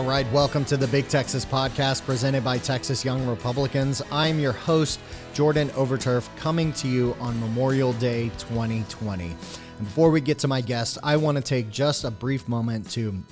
All 0.00 0.06
right, 0.06 0.32
welcome 0.32 0.64
to 0.64 0.78
the 0.78 0.86
Big 0.86 1.08
Texas 1.08 1.44
Podcast 1.44 2.06
presented 2.06 2.42
by 2.42 2.56
Texas 2.56 3.04
Young 3.04 3.26
Republicans. 3.26 4.00
I'm 4.10 4.40
your 4.40 4.52
host, 4.52 4.98
Jordan 5.34 5.68
Overturf, 5.72 6.26
coming 6.38 6.72
to 6.72 6.88
you 6.88 7.14
on 7.20 7.38
Memorial 7.38 7.92
Day 7.92 8.30
2020. 8.38 9.24
And 9.26 9.36
before 9.78 10.10
we 10.10 10.22
get 10.22 10.38
to 10.38 10.48
my 10.48 10.62
guest, 10.62 10.96
I 11.02 11.18
want 11.18 11.36
to 11.36 11.42
take 11.42 11.68
just 11.68 12.04
a 12.04 12.10
brief 12.10 12.48
moment 12.48 12.90
to 12.92 13.22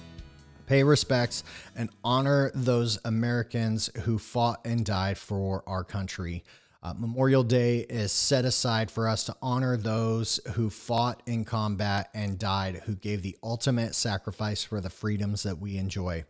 pay 0.66 0.82
respects 0.84 1.42
and 1.74 1.88
honor 2.04 2.50
those 2.54 2.98
Americans 3.06 3.88
who 4.02 4.18
fought 4.18 4.60
and 4.66 4.84
died 4.84 5.16
for 5.16 5.64
our 5.66 5.84
country. 5.84 6.44
Uh, 6.80 6.94
Memorial 6.96 7.42
Day 7.42 7.78
is 7.80 8.12
set 8.12 8.44
aside 8.44 8.88
for 8.88 9.08
us 9.08 9.24
to 9.24 9.36
honor 9.42 9.76
those 9.76 10.38
who 10.54 10.70
fought 10.70 11.22
in 11.26 11.44
combat 11.44 12.08
and 12.14 12.38
died, 12.38 12.82
who 12.86 12.94
gave 12.94 13.22
the 13.22 13.36
ultimate 13.42 13.96
sacrifice 13.96 14.62
for 14.62 14.80
the 14.80 14.88
freedoms 14.88 15.42
that 15.42 15.58
we 15.58 15.76
enjoy. 15.76 16.24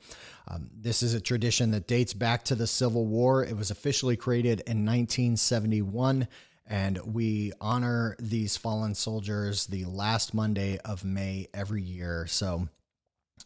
Um, 0.47 0.71
this 0.75 1.03
is 1.03 1.13
a 1.13 1.21
tradition 1.21 1.71
that 1.73 1.87
dates 1.87 2.15
back 2.15 2.45
to 2.45 2.55
the 2.55 2.67
Civil 2.67 3.05
War. 3.05 3.45
It 3.45 3.59
was 3.59 3.71
officially 3.71 4.17
created 4.17 4.61
in 4.61 4.87
1971, 4.87 6.27
and 6.67 6.99
we 7.05 7.53
honor 7.61 8.17
these 8.19 8.57
fallen 8.57 8.95
soldiers 8.95 9.67
the 9.67 9.85
last 9.85 10.33
Monday 10.33 10.79
of 10.79 11.05
May 11.05 11.49
every 11.53 11.83
year. 11.83 12.27
So 12.27 12.69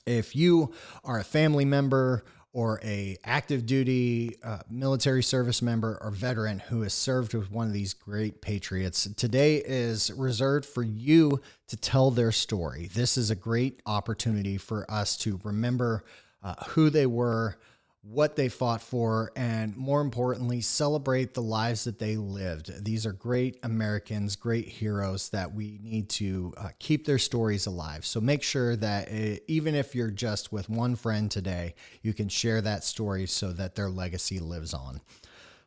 if 0.07 0.37
you 0.37 0.73
are 1.03 1.19
a 1.19 1.25
family 1.25 1.65
member, 1.65 2.25
or 2.53 2.81
a 2.85 3.17
active 3.25 3.65
duty 3.65 4.37
uh, 4.45 4.59
military 4.71 5.23
service 5.23 5.63
member 5.63 5.99
or 6.03 6.11
veteran 6.11 6.59
who 6.59 6.83
has 6.83 6.93
served 6.93 7.33
with 7.35 7.51
one 7.51 7.67
of 7.67 7.73
these 7.73 7.95
great 7.95 8.43
patriots 8.43 9.09
today 9.17 9.57
is 9.57 10.13
reserved 10.13 10.67
for 10.67 10.83
you 10.83 11.41
to 11.67 11.77
tell 11.77 12.11
their 12.11 12.33
story. 12.33 12.91
This 12.93 13.17
is 13.17 13.31
a 13.31 13.35
great 13.35 13.81
opportunity 13.87 14.59
for 14.59 14.91
us 14.91 15.17
to 15.19 15.41
remember 15.45 16.05
uh, 16.43 16.55
who 16.69 16.91
they 16.91 17.07
were 17.07 17.57
what 18.03 18.35
they 18.35 18.49
fought 18.49 18.83
for, 18.83 19.31
and 19.37 19.77
more 19.77 20.01
importantly, 20.01 20.61
celebrate 20.61 21.35
the 21.35 21.43
lives 21.43 21.85
that 21.85 22.01
they 22.01 22.17
lived. 22.17 22.85
These 22.85 23.07
are 23.07 23.13
great 23.13 23.59
Americans, 23.63 24.35
great 24.35 24.67
heroes 24.67 25.29
that 25.29 25.55
we 25.55 25.79
need 25.81 26.09
to 26.11 26.53
uh, 26.57 26.69
keep 26.81 27.07
their 27.07 27.19
stories 27.19 27.67
alive. 27.67 28.05
So 28.05 28.21
make 28.21 28.43
sure 28.43 28.75
that 28.77 29.09
it, 29.09 29.41
uh, 29.41 29.45
even 29.47 29.77
if 29.77 29.95
you're 29.95 30.11
just 30.11 30.53
with 30.53 30.69
one 30.69 30.97
friend 30.97 31.31
today, 31.31 31.77
you 32.03 32.13
can 32.13 32.29
share 32.29 32.61
that 32.61 32.83
story 32.83 33.27
so 33.27 33.53
that 33.53 33.77
their 33.77 33.89
legacy 33.89 34.41
lives 34.41 34.75
on. 34.75 35.01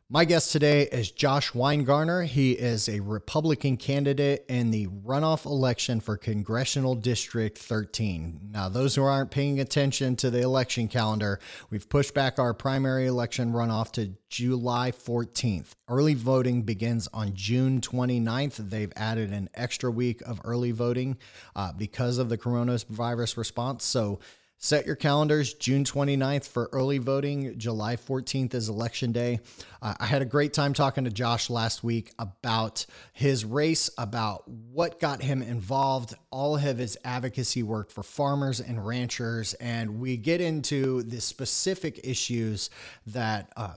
My 0.08 0.24
guest 0.24 0.52
today 0.52 0.82
is 0.82 1.10
Josh 1.10 1.50
Winegarner. 1.50 2.24
He 2.24 2.52
is 2.52 2.88
a 2.88 3.00
Republican 3.00 3.76
candidate 3.76 4.44
in 4.48 4.70
the 4.70 4.86
runoff 4.86 5.46
election 5.46 5.98
for 5.98 6.16
Congressional 6.16 6.94
District 6.94 7.58
13. 7.58 8.50
Now, 8.52 8.68
those 8.68 8.94
who 8.94 9.02
aren't 9.02 9.32
paying 9.32 9.58
attention 9.58 10.14
to 10.16 10.30
the 10.30 10.42
election 10.42 10.86
calendar, 10.86 11.40
we've 11.70 11.88
pushed 11.88 12.14
back 12.14 12.38
our 12.38 12.54
primary 12.54 13.06
election 13.06 13.52
runoff 13.52 13.90
to 13.94 14.12
July 14.28 14.92
14th. 14.92 15.72
Early 15.88 16.14
voting 16.14 16.62
begins 16.62 17.08
on 17.12 17.34
June 17.34 17.80
29th. 17.80 18.58
They've 18.58 18.92
added 18.94 19.32
an 19.32 19.50
extra 19.54 19.90
week 19.90 20.20
of 20.22 20.40
early 20.44 20.70
voting 20.70 21.18
uh, 21.56 21.72
because 21.72 22.18
of 22.18 22.28
the 22.28 22.38
coronavirus 22.38 23.36
response. 23.36 23.84
So, 23.84 24.20
Set 24.58 24.86
your 24.86 24.96
calendars 24.96 25.52
June 25.52 25.84
29th 25.84 26.48
for 26.48 26.70
early 26.72 26.96
voting. 26.96 27.58
July 27.58 27.96
14th 27.96 28.54
is 28.54 28.70
election 28.70 29.12
day. 29.12 29.38
Uh, 29.82 29.94
I 30.00 30.06
had 30.06 30.22
a 30.22 30.24
great 30.24 30.54
time 30.54 30.72
talking 30.72 31.04
to 31.04 31.10
Josh 31.10 31.50
last 31.50 31.84
week 31.84 32.12
about 32.18 32.86
his 33.12 33.44
race, 33.44 33.90
about 33.98 34.48
what 34.48 34.98
got 34.98 35.20
him 35.20 35.42
involved, 35.42 36.14
all 36.30 36.56
of 36.56 36.78
his 36.78 36.96
advocacy 37.04 37.62
work 37.62 37.90
for 37.90 38.02
farmers 38.02 38.60
and 38.60 38.84
ranchers. 38.84 39.52
And 39.54 40.00
we 40.00 40.16
get 40.16 40.40
into 40.40 41.02
the 41.02 41.20
specific 41.20 42.00
issues 42.02 42.70
that 43.08 43.52
uh, 43.56 43.74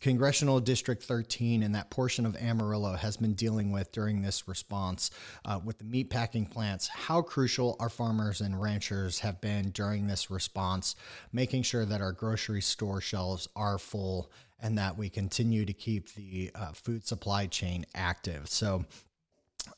Congressional 0.00 0.60
District 0.60 1.02
13 1.02 1.64
and 1.64 1.74
that 1.74 1.90
portion 1.90 2.24
of 2.24 2.36
Amarillo 2.36 2.94
has 2.94 3.16
been 3.16 3.34
dealing 3.34 3.72
with 3.72 3.90
during 3.90 4.22
this 4.22 4.46
response 4.46 5.10
uh, 5.44 5.58
with 5.64 5.78
the 5.78 5.84
meatpacking 5.84 6.48
plants, 6.48 6.86
how 6.86 7.20
crucial 7.20 7.76
our 7.80 7.88
farmers 7.88 8.40
and 8.40 8.60
ranchers 8.60 9.18
have 9.18 9.40
been 9.40 9.70
during 9.70 10.06
this 10.06 10.19
response, 10.28 10.96
making 11.32 11.62
sure 11.62 11.84
that 11.86 12.02
our 12.02 12.12
grocery 12.12 12.60
store 12.60 13.00
shelves 13.00 13.48
are 13.54 13.78
full 13.78 14.30
and 14.60 14.76
that 14.76 14.98
we 14.98 15.08
continue 15.08 15.64
to 15.64 15.72
keep 15.72 16.12
the 16.14 16.50
uh, 16.54 16.72
food 16.72 17.06
supply 17.06 17.46
chain 17.46 17.86
active. 17.94 18.48
So, 18.48 18.84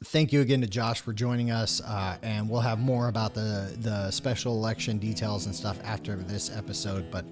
thank 0.04 0.32
you 0.32 0.41
again 0.41 0.60
to 0.60 0.66
Josh 0.66 1.00
for 1.00 1.12
joining 1.12 1.50
us, 1.50 1.81
uh, 1.81 2.16
and 2.22 2.48
we'll 2.48 2.60
have 2.60 2.78
more 2.78 3.08
about 3.08 3.34
the 3.34 3.76
the 3.78 4.10
special 4.10 4.56
election 4.56 4.98
details 4.98 5.47
and 5.47 5.54
stuff 5.54 5.78
after 5.84 6.16
this 6.16 6.54
episode. 6.56 7.10
But 7.10 7.25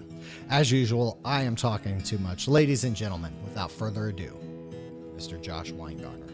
as 0.49 0.71
usual, 0.71 1.19
I 1.25 1.43
am 1.43 1.57
talking 1.57 2.03
too 2.03 2.19
much, 2.19 2.49
ladies 2.49 2.85
and 2.85 2.95
gentlemen. 2.95 3.33
Without 3.45 3.71
further 3.71 4.09
ado, 4.09 4.37
Mr. 5.17 5.41
Josh 5.41 5.73
Winegarner. 5.73 6.30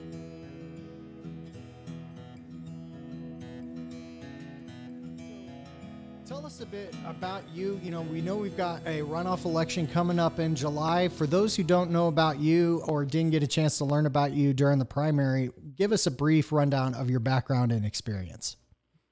Tell 6.26 6.44
us 6.44 6.60
a 6.60 6.66
bit 6.66 6.92
about 7.06 7.44
you. 7.54 7.78
You 7.84 7.92
know, 7.92 8.02
we 8.02 8.20
know 8.20 8.34
we've 8.34 8.56
got 8.56 8.80
a 8.84 9.02
runoff 9.02 9.44
election 9.44 9.86
coming 9.86 10.18
up 10.18 10.40
in 10.40 10.56
July. 10.56 11.06
For 11.06 11.24
those 11.24 11.54
who 11.54 11.62
don't 11.62 11.92
know 11.92 12.08
about 12.08 12.40
you 12.40 12.82
or 12.88 13.04
didn't 13.04 13.30
get 13.30 13.44
a 13.44 13.46
chance 13.46 13.78
to 13.78 13.84
learn 13.84 14.06
about 14.06 14.32
you 14.32 14.52
during 14.52 14.80
the 14.80 14.84
primary, 14.84 15.50
give 15.76 15.92
us 15.92 16.08
a 16.08 16.10
brief 16.10 16.50
rundown 16.50 16.94
of 16.94 17.08
your 17.08 17.20
background 17.20 17.70
and 17.70 17.86
experience. 17.86 18.56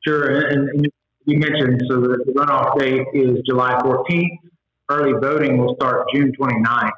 Sure. 0.05 0.49
And, 0.49 0.69
and 0.71 0.89
you 1.27 1.39
mentioned 1.39 1.83
so 1.89 2.01
the 2.01 2.35
runoff 2.37 2.81
date 2.81 3.07
is 3.15 3.39
July 3.47 3.75
14th. 3.75 4.39
Early 4.91 5.13
voting 5.23 5.59
will 5.59 5.77
start 5.77 6.09
June 6.13 6.33
29th. 6.37 6.91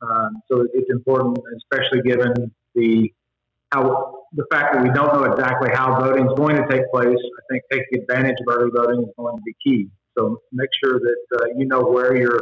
Um, 0.00 0.40
so 0.50 0.66
it's 0.72 0.88
important, 0.88 1.36
especially 1.58 2.00
given 2.00 2.32
the 2.74 3.12
how 3.72 4.24
the 4.32 4.44
fact 4.50 4.74
that 4.74 4.82
we 4.82 4.90
don't 4.90 5.12
know 5.14 5.24
exactly 5.24 5.70
how 5.72 6.00
voting 6.00 6.26
is 6.26 6.32
going 6.36 6.56
to 6.56 6.66
take 6.68 6.90
place, 6.90 7.16
I 7.16 7.42
think 7.50 7.62
taking 7.70 8.02
advantage 8.02 8.36
of 8.46 8.54
early 8.54 8.70
voting 8.74 9.02
is 9.02 9.12
going 9.16 9.36
to 9.36 9.42
be 9.42 9.54
key. 9.64 9.88
So 10.16 10.40
make 10.52 10.70
sure 10.82 10.98
that 10.98 11.40
uh, 11.40 11.46
you 11.56 11.66
know 11.66 11.82
where 11.82 12.16
your 12.16 12.40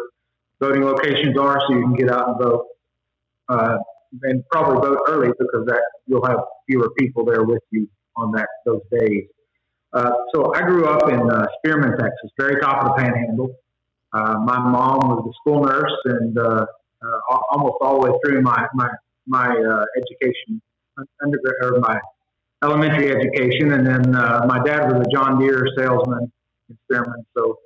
voting 0.60 0.84
locations 0.84 1.36
are 1.38 1.60
so 1.66 1.75
you 1.75 1.82
can 1.82 1.94
get 1.94 2.10
out 2.10 2.28
and 2.28 2.38
vote. 2.38 2.66
Uh, 3.48 3.78
and 4.22 4.42
probably 4.48 4.88
vote 4.88 4.98
early 5.09 5.28
because 5.28 5.66
that 5.66 5.82
you'll 6.06 6.25
have 6.25 6.38
fewer 6.69 6.91
people 6.98 7.25
there 7.25 7.44
with 7.44 7.62
you 7.70 7.88
on 8.16 8.32
that 8.32 8.48
those 8.65 8.81
days. 8.91 9.25
Uh, 9.92 10.10
so 10.34 10.54
I 10.54 10.62
grew 10.62 10.86
up 10.86 11.09
in 11.10 11.31
uh, 11.31 11.47
Spearman, 11.59 11.98
Texas, 11.98 12.31
very 12.38 12.60
top 12.60 12.84
of 12.84 12.97
the 12.97 13.03
Panhandle. 13.03 13.54
Uh, 14.12 14.38
my 14.44 14.59
mom 14.59 15.09
was 15.09 15.28
a 15.28 15.34
school 15.41 15.65
nurse, 15.65 15.92
and 16.06 16.38
uh, 16.38 16.66
almost 17.50 17.76
all 17.81 18.00
the 18.00 18.10
way 18.10 18.19
through 18.25 18.42
my 18.42 18.66
my 18.75 18.88
my 19.26 19.48
education 19.97 20.62
undergrad 21.23 21.55
or 21.62 21.81
my 21.81 21.99
elementary 22.65 23.11
education, 23.11 23.73
and 23.73 23.87
then 23.87 24.15
uh, 24.15 24.45
my 24.47 24.62
dad 24.62 24.91
was 24.91 25.07
a 25.07 25.11
John 25.15 25.39
Deere 25.39 25.67
salesman 25.77 26.33
in. 26.69 27.05
So 27.37 27.59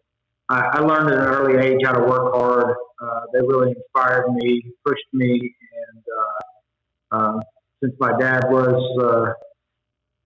I, 0.49 0.61
I 0.75 0.81
learned 0.81 1.11
at 1.11 1.19
an 1.19 1.25
early 1.25 1.65
age 1.65 1.81
how 1.85 1.93
to 1.93 2.01
work 2.01 2.35
hard. 2.35 2.75
Uh, 3.03 3.21
they 3.33 3.41
really 3.41 3.73
inspired 3.73 4.33
me, 4.35 4.63
pushed 4.85 5.07
me, 5.13 5.33
and 5.33 6.05
uh, 6.19 7.17
um, 7.17 7.41
since 7.83 7.95
my 7.99 8.13
dad 8.19 8.45
was 8.51 8.99
uh, 9.01 9.33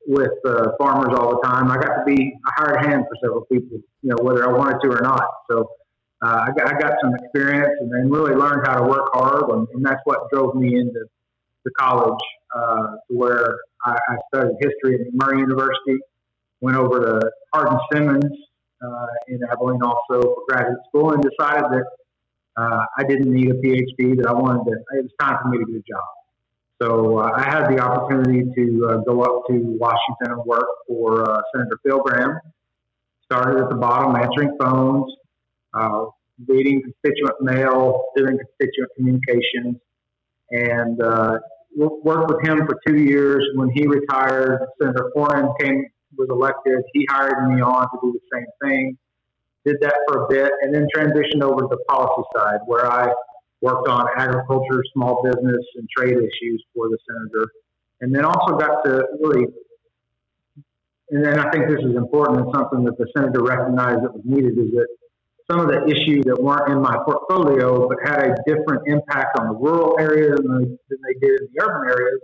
with 0.06 0.32
uh, 0.46 0.72
farmers 0.78 1.16
all 1.16 1.40
the 1.40 1.46
time, 1.46 1.70
I 1.70 1.76
got 1.76 1.98
to 1.98 2.04
be 2.04 2.34
a 2.46 2.62
hired 2.62 2.84
hand 2.84 3.04
for 3.08 3.16
several 3.22 3.44
people, 3.46 3.78
you 4.02 4.10
know, 4.10 4.16
whether 4.22 4.48
I 4.48 4.52
wanted 4.52 4.80
to 4.82 4.88
or 4.88 5.02
not. 5.02 5.28
So 5.50 5.70
uh, 6.22 6.46
I, 6.48 6.50
got, 6.56 6.74
I 6.74 6.78
got 6.78 6.94
some 7.00 7.14
experience 7.14 7.70
and 7.80 7.92
then 7.92 8.10
really 8.10 8.34
learned 8.34 8.66
how 8.66 8.78
to 8.78 8.84
work 8.84 9.08
hard, 9.12 9.50
and, 9.50 9.68
and 9.74 9.84
that's 9.84 10.00
what 10.04 10.28
drove 10.32 10.54
me 10.56 10.78
into 10.78 11.04
the 11.64 11.70
college 11.78 12.20
uh, 12.54 12.96
where 13.08 13.56
I, 13.84 13.92
I, 14.08 14.16
studied 14.28 14.56
history 14.60 14.94
at 15.00 15.12
McMurry 15.12 15.40
University. 15.40 15.98
Went 16.60 16.76
over 16.76 17.00
to 17.00 17.30
Hardin 17.52 17.78
Simmons 17.92 18.24
uh, 18.82 19.06
in 19.28 19.40
Abilene 19.50 19.82
also 19.82 20.22
for 20.22 20.42
graduate 20.48 20.78
school, 20.88 21.12
and 21.12 21.22
decided 21.22 21.64
that 21.64 21.84
uh, 22.56 22.84
I 22.96 23.04
didn't 23.04 23.32
need 23.32 23.50
a 23.50 23.54
PhD. 23.54 24.16
That 24.16 24.26
I 24.28 24.32
wanted 24.32 24.64
to. 24.70 24.76
It 24.98 25.02
was 25.02 25.10
time 25.20 25.38
for 25.42 25.48
me 25.48 25.58
to 25.58 25.64
get 25.64 25.76
a 25.76 25.82
job. 25.82 26.04
So 26.80 27.18
uh, 27.18 27.30
I 27.34 27.44
had 27.44 27.68
the 27.68 27.80
opportunity 27.80 28.44
to 28.54 28.86
uh, 28.88 28.96
go 28.98 29.22
up 29.22 29.42
to 29.48 29.54
Washington 29.54 30.38
and 30.38 30.44
work 30.44 30.66
for 30.88 31.28
uh, 31.28 31.40
Senator 31.54 31.78
Phil 31.84 31.98
Gramm. 32.00 32.38
Started 33.24 33.62
at 33.62 33.68
the 33.68 33.76
bottom, 33.76 34.14
answering 34.16 34.56
phones, 34.60 35.12
reading 36.46 36.82
constituent 36.82 37.40
mail, 37.40 38.04
doing 38.16 38.36
constituent 38.38 38.90
communications, 38.96 39.76
and 40.50 41.00
uh, 41.02 41.38
worked 41.76 42.30
with 42.30 42.46
him 42.46 42.66
for 42.66 42.78
two 42.86 42.96
years. 42.96 43.44
When 43.54 43.70
he 43.70 43.86
retired, 43.86 44.66
Senator 44.80 45.10
Cornyn 45.16 45.52
came 45.60 45.84
was 46.16 46.28
elected. 46.30 46.82
He 46.92 47.06
hired 47.10 47.48
me 47.48 47.60
on 47.60 47.82
to 47.82 47.98
do 48.02 48.12
the 48.12 48.36
same 48.36 48.46
thing. 48.62 48.98
Did 49.64 49.76
that 49.80 49.96
for 50.06 50.24
a 50.24 50.28
bit, 50.28 50.52
and 50.60 50.74
then 50.74 50.86
transitioned 50.94 51.42
over 51.42 51.62
to 51.62 51.68
the 51.70 51.78
policy 51.88 52.22
side, 52.36 52.60
where 52.66 52.90
I 52.90 53.08
worked 53.62 53.88
on 53.88 54.06
agriculture, 54.16 54.82
small 54.92 55.22
business, 55.22 55.64
and 55.76 55.88
trade 55.96 56.16
issues 56.16 56.64
for 56.74 56.88
the 56.88 56.98
senator, 57.08 57.50
and 58.00 58.14
then 58.14 58.24
also 58.24 58.56
got 58.56 58.84
to 58.84 59.06
really. 59.22 59.46
And 61.10 61.24
then 61.24 61.38
I 61.38 61.50
think 61.50 61.68
this 61.68 61.80
is 61.80 61.96
important 61.96 62.40
and 62.40 62.50
something 62.54 62.82
that 62.84 62.96
the 62.98 63.06
senator 63.16 63.42
recognized 63.42 64.02
that 64.02 64.12
was 64.12 64.22
needed 64.24 64.58
is 64.58 64.70
that 64.72 64.88
some 65.50 65.60
of 65.60 65.68
the 65.68 65.84
issues 65.86 66.24
that 66.24 66.40
weren't 66.40 66.72
in 66.72 66.80
my 66.80 66.96
portfolio 67.04 67.88
but 67.88 67.98
had 68.04 68.20
a 68.24 68.34
different 68.46 68.82
impact 68.86 69.38
on 69.38 69.48
the 69.48 69.54
rural 69.54 69.96
areas 70.00 70.40
than 70.40 70.78
they, 70.88 71.14
did 71.20 71.40
in 71.40 71.48
the 71.52 71.62
urban 71.62 71.90
areas, 71.90 72.20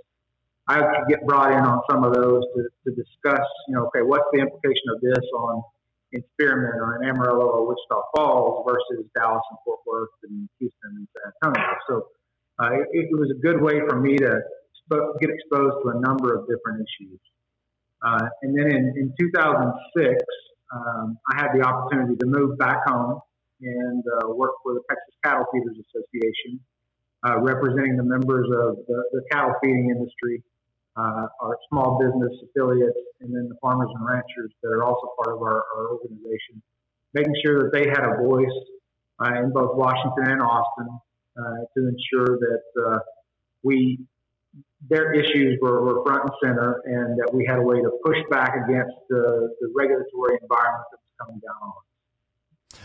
I 0.68 0.80
could 0.80 1.08
get 1.08 1.26
brought 1.26 1.52
in 1.52 1.60
on 1.60 1.80
some 1.90 2.04
of 2.04 2.14
those 2.14 2.42
to, 2.54 2.68
to 2.86 2.90
discuss, 2.94 3.44
you 3.68 3.74
know, 3.74 3.86
okay, 3.86 4.02
what's 4.02 4.24
the 4.32 4.40
implication 4.40 4.88
of 4.94 5.00
this 5.02 5.24
on 5.36 5.62
in 6.12 6.24
Spearman 6.34 6.80
or 6.80 7.02
in 7.02 7.08
Amarillo 7.08 7.46
or 7.46 7.66
Wichita 7.68 8.02
Falls 8.14 8.66
versus 8.66 9.06
Dallas 9.14 9.42
and 9.50 9.58
Fort 9.64 9.80
Worth 9.86 10.08
and 10.24 10.48
Houston 10.58 10.90
and 10.96 11.08
San 11.14 11.32
Antonio. 11.54 11.76
So 11.88 12.06
uh, 12.58 12.72
it, 12.72 13.08
it, 13.10 13.18
was 13.18 13.30
a 13.30 13.40
good 13.40 13.60
way 13.60 13.80
for 13.88 14.00
me 14.00 14.16
to 14.16 14.40
get 15.20 15.30
exposed 15.30 15.76
to 15.84 15.90
a 15.90 16.00
number 16.00 16.34
of 16.34 16.48
different 16.48 16.86
issues. 16.86 17.20
Uh, 18.02 18.26
and 18.42 18.58
then 18.58 18.70
in, 18.72 18.94
in 18.96 19.14
2006, 19.18 20.16
um, 20.72 21.18
I 21.32 21.40
had 21.40 21.48
the 21.54 21.62
opportunity 21.62 22.16
to 22.16 22.26
move 22.26 22.58
back 22.58 22.86
home 22.86 23.20
and 23.60 24.04
uh, 24.06 24.28
work 24.28 24.52
for 24.62 24.74
the 24.74 24.80
Texas 24.88 25.14
Cattle 25.24 25.44
Feeders 25.52 25.76
Association, 25.76 26.60
uh, 27.26 27.40
representing 27.40 27.96
the 27.96 28.04
members 28.04 28.46
of 28.46 28.76
the, 28.86 29.04
the 29.12 29.22
cattle 29.30 29.54
feeding 29.62 29.90
industry, 29.90 30.42
uh, 30.96 31.26
our 31.42 31.56
small 31.68 31.98
business 31.98 32.32
affiliates, 32.44 32.98
and 33.20 33.34
then 33.34 33.48
the 33.48 33.56
farmers 33.60 33.90
and 33.94 34.06
ranchers 34.06 34.52
that 34.62 34.68
are 34.68 34.84
also 34.84 35.08
part 35.22 35.36
of 35.36 35.42
our, 35.42 35.62
our 35.76 35.88
organization, 35.90 36.62
making 37.12 37.34
sure 37.44 37.64
that 37.64 37.70
they 37.72 37.88
had 37.90 38.04
a 38.04 38.22
voice 38.22 38.58
uh, 39.20 39.42
in 39.42 39.52
both 39.52 39.76
Washington 39.76 40.32
and 40.32 40.40
Austin 40.40 40.88
uh, 41.36 41.64
to 41.76 41.88
ensure 41.88 42.38
that 42.38 43.00
we 43.62 43.98
their 44.88 45.12
issues 45.12 45.58
were, 45.60 45.84
were 45.84 46.04
front 46.04 46.22
and 46.22 46.32
center, 46.42 46.82
and 46.84 47.18
that 47.18 47.32
we 47.32 47.44
had 47.46 47.58
a 47.58 47.62
way 47.62 47.80
to 47.80 47.90
push 48.04 48.18
back 48.30 48.56
against 48.56 48.94
the, 49.08 49.54
the 49.60 49.72
regulatory 49.74 50.38
environment 50.42 50.84
that 50.90 50.98
was 50.98 51.14
coming 51.20 51.40
down 51.40 51.56
on 51.62 51.68
us. 51.70 51.84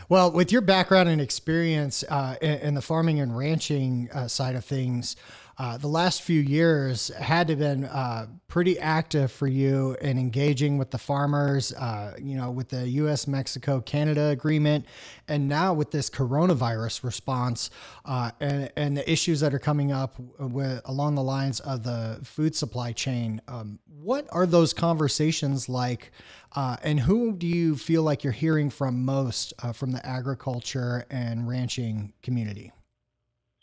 Well, 0.09 0.31
with 0.31 0.51
your 0.51 0.61
background 0.61 1.09
and 1.09 1.21
experience 1.21 2.03
uh, 2.09 2.35
in, 2.41 2.53
in, 2.59 2.73
the 2.73 2.81
farming 2.81 3.19
and 3.19 3.35
ranching 3.35 4.09
uh, 4.13 4.27
side 4.27 4.55
of 4.55 4.65
things, 4.65 5.15
uh, 5.57 5.77
the 5.77 5.87
last 5.87 6.21
few 6.21 6.41
years 6.41 7.07
had 7.09 7.47
to 7.47 7.53
have 7.53 7.59
been 7.59 7.85
uh, 7.85 8.27
pretty 8.49 8.77
active 8.77 9.31
for 9.31 9.47
you 9.47 9.95
in 10.01 10.17
engaging 10.17 10.77
with 10.77 10.91
the 10.91 10.97
farmers, 10.97 11.73
uh, 11.73 12.13
you 12.21 12.35
know, 12.35 12.51
with 12.51 12.69
the 12.69 12.87
U.S. 12.89 13.25
Mexico 13.25 13.79
Canada 13.79 14.27
agreement, 14.27 14.85
and 15.29 15.47
now 15.47 15.73
with 15.73 15.91
this 15.91 16.09
coronavirus 16.09 17.03
response 17.03 17.69
uh, 18.03 18.31
and, 18.41 18.69
and 18.75 18.97
the 18.97 19.09
issues 19.09 19.39
that 19.39 19.53
are 19.53 19.59
coming 19.59 19.93
up 19.93 20.19
with, 20.39 20.81
along 20.85 21.15
the 21.15 21.23
lines 21.23 21.61
of 21.61 21.83
the 21.83 22.19
food 22.23 22.53
supply 22.53 22.91
chain. 22.91 23.41
Um, 23.47 23.79
what 23.85 24.27
are 24.31 24.45
those 24.45 24.73
conversations 24.73 25.69
like? 25.69 26.11
Uh, 26.53 26.75
and 26.83 26.99
who 26.99 27.33
do 27.33 27.47
you 27.47 27.75
feel 27.77 28.03
like 28.03 28.23
you're 28.23 28.33
hearing 28.33 28.69
from 28.69 29.03
most 29.03 29.53
from 29.73 29.91
the 29.91 30.05
agriculture 30.05 31.05
and 31.09 31.47
ranching 31.47 32.13
community? 32.21 32.71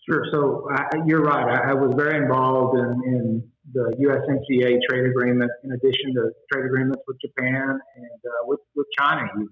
Sure. 0.09 0.25
So 0.33 0.69
uh, 0.73 0.83
you're 1.07 1.23
right. 1.23 1.47
I, 1.47 1.71
I, 1.71 1.75
was 1.75 1.95
very 1.97 2.17
involved 2.17 2.79
in, 2.79 2.91
in, 3.07 3.49
the 3.73 3.95
USMCA 4.05 4.81
trade 4.91 5.07
agreement, 5.07 5.51
in 5.63 5.71
addition 5.73 6.13
to 6.15 6.31
trade 6.53 6.67
agreements 6.67 7.01
with 7.07 7.17
Japan 7.25 7.79
and 7.97 8.21
uh, 8.27 8.43
with, 8.45 8.59
with 8.75 8.87
China. 8.99 9.23
Even 9.33 9.49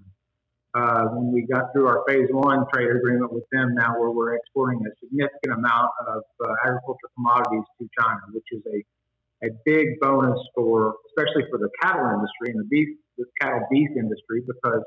uh, 0.75 1.05
when 1.15 1.33
we 1.33 1.47
got 1.47 1.73
through 1.73 1.87
our 1.87 2.03
phase 2.07 2.27
one 2.31 2.67
trade 2.75 2.91
agreement 2.91 3.33
with 3.33 3.45
them, 3.53 3.73
now 3.75 3.99
where 3.99 4.11
we're 4.11 4.35
exporting 4.35 4.83
a 4.85 4.91
significant 4.99 5.55
amount 5.55 5.91
of 6.09 6.23
uh, 6.45 6.53
agricultural 6.67 7.11
commodities 7.15 7.65
to 7.81 7.89
China, 7.99 8.21
which 8.35 8.45
is 8.51 8.61
a 8.67 8.83
a 9.43 9.49
big 9.65 9.99
bonus 10.01 10.39
for, 10.55 10.97
especially 11.09 11.45
for 11.51 11.59
the 11.59 11.71
cattle 11.83 12.05
industry 12.13 12.53
and 12.53 12.61
the 12.61 12.69
beef, 12.69 12.89
the 13.17 13.25
cattle 13.41 13.67
beef 13.71 13.89
industry, 13.97 14.43
because 14.47 14.83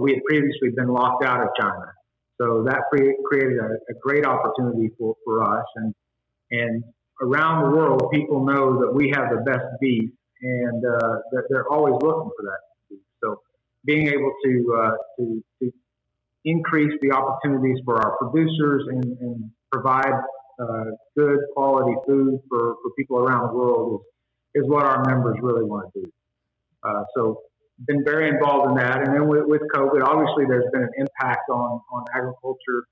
we 0.00 0.12
had 0.12 0.22
previously 0.28 0.70
been 0.76 0.88
locked 0.88 1.24
out 1.24 1.42
of 1.42 1.48
China. 1.58 1.92
So 2.40 2.64
that 2.64 2.84
created 2.90 3.58
a, 3.58 3.66
a, 3.66 3.94
great 4.00 4.24
opportunity 4.24 4.90
for, 4.98 5.14
for 5.24 5.42
us. 5.42 5.64
And, 5.76 5.94
and 6.50 6.82
around 7.20 7.64
the 7.64 7.76
world, 7.76 8.10
people 8.12 8.46
know 8.46 8.80
that 8.80 8.94
we 8.94 9.12
have 9.14 9.28
the 9.30 9.42
best 9.44 9.66
beef 9.78 10.10
and 10.40 10.84
uh, 10.84 11.16
that 11.32 11.42
they're 11.50 11.68
always 11.70 11.92
looking 12.02 12.30
for 12.34 12.44
that. 12.44 12.98
So 13.22 13.42
being 13.84 14.06
able 14.06 14.32
to, 14.44 14.74
uh, 14.78 14.90
to, 15.18 15.44
to, 15.62 15.72
increase 16.46 16.98
the 17.02 17.12
opportunities 17.12 17.76
for 17.84 18.00
our 18.00 18.16
producers 18.16 18.86
and, 18.88 19.04
and 19.20 19.50
provide 19.70 20.14
uh, 20.58 20.84
good 21.14 21.38
quality 21.54 21.94
food 22.06 22.40
for, 22.48 22.76
for 22.82 22.90
people 22.96 23.18
around 23.18 23.48
the 23.48 23.54
world 23.54 24.00
is, 24.54 24.62
is 24.62 24.70
what 24.70 24.86
our 24.86 25.04
members 25.04 25.36
really 25.42 25.64
want 25.64 25.92
to 25.92 26.00
do. 26.00 26.10
Uh, 26.82 27.04
so 27.14 27.42
been 27.86 28.04
very 28.04 28.28
involved 28.28 28.70
in 28.70 28.76
that. 28.76 28.98
And 28.98 29.14
then 29.14 29.28
with, 29.28 29.44
with 29.46 29.62
COVID, 29.74 30.02
obviously 30.02 30.44
there's 30.46 30.70
been 30.72 30.82
an 30.82 30.92
impact 30.98 31.48
on, 31.50 31.80
on 31.92 32.04
agriculture, 32.14 32.84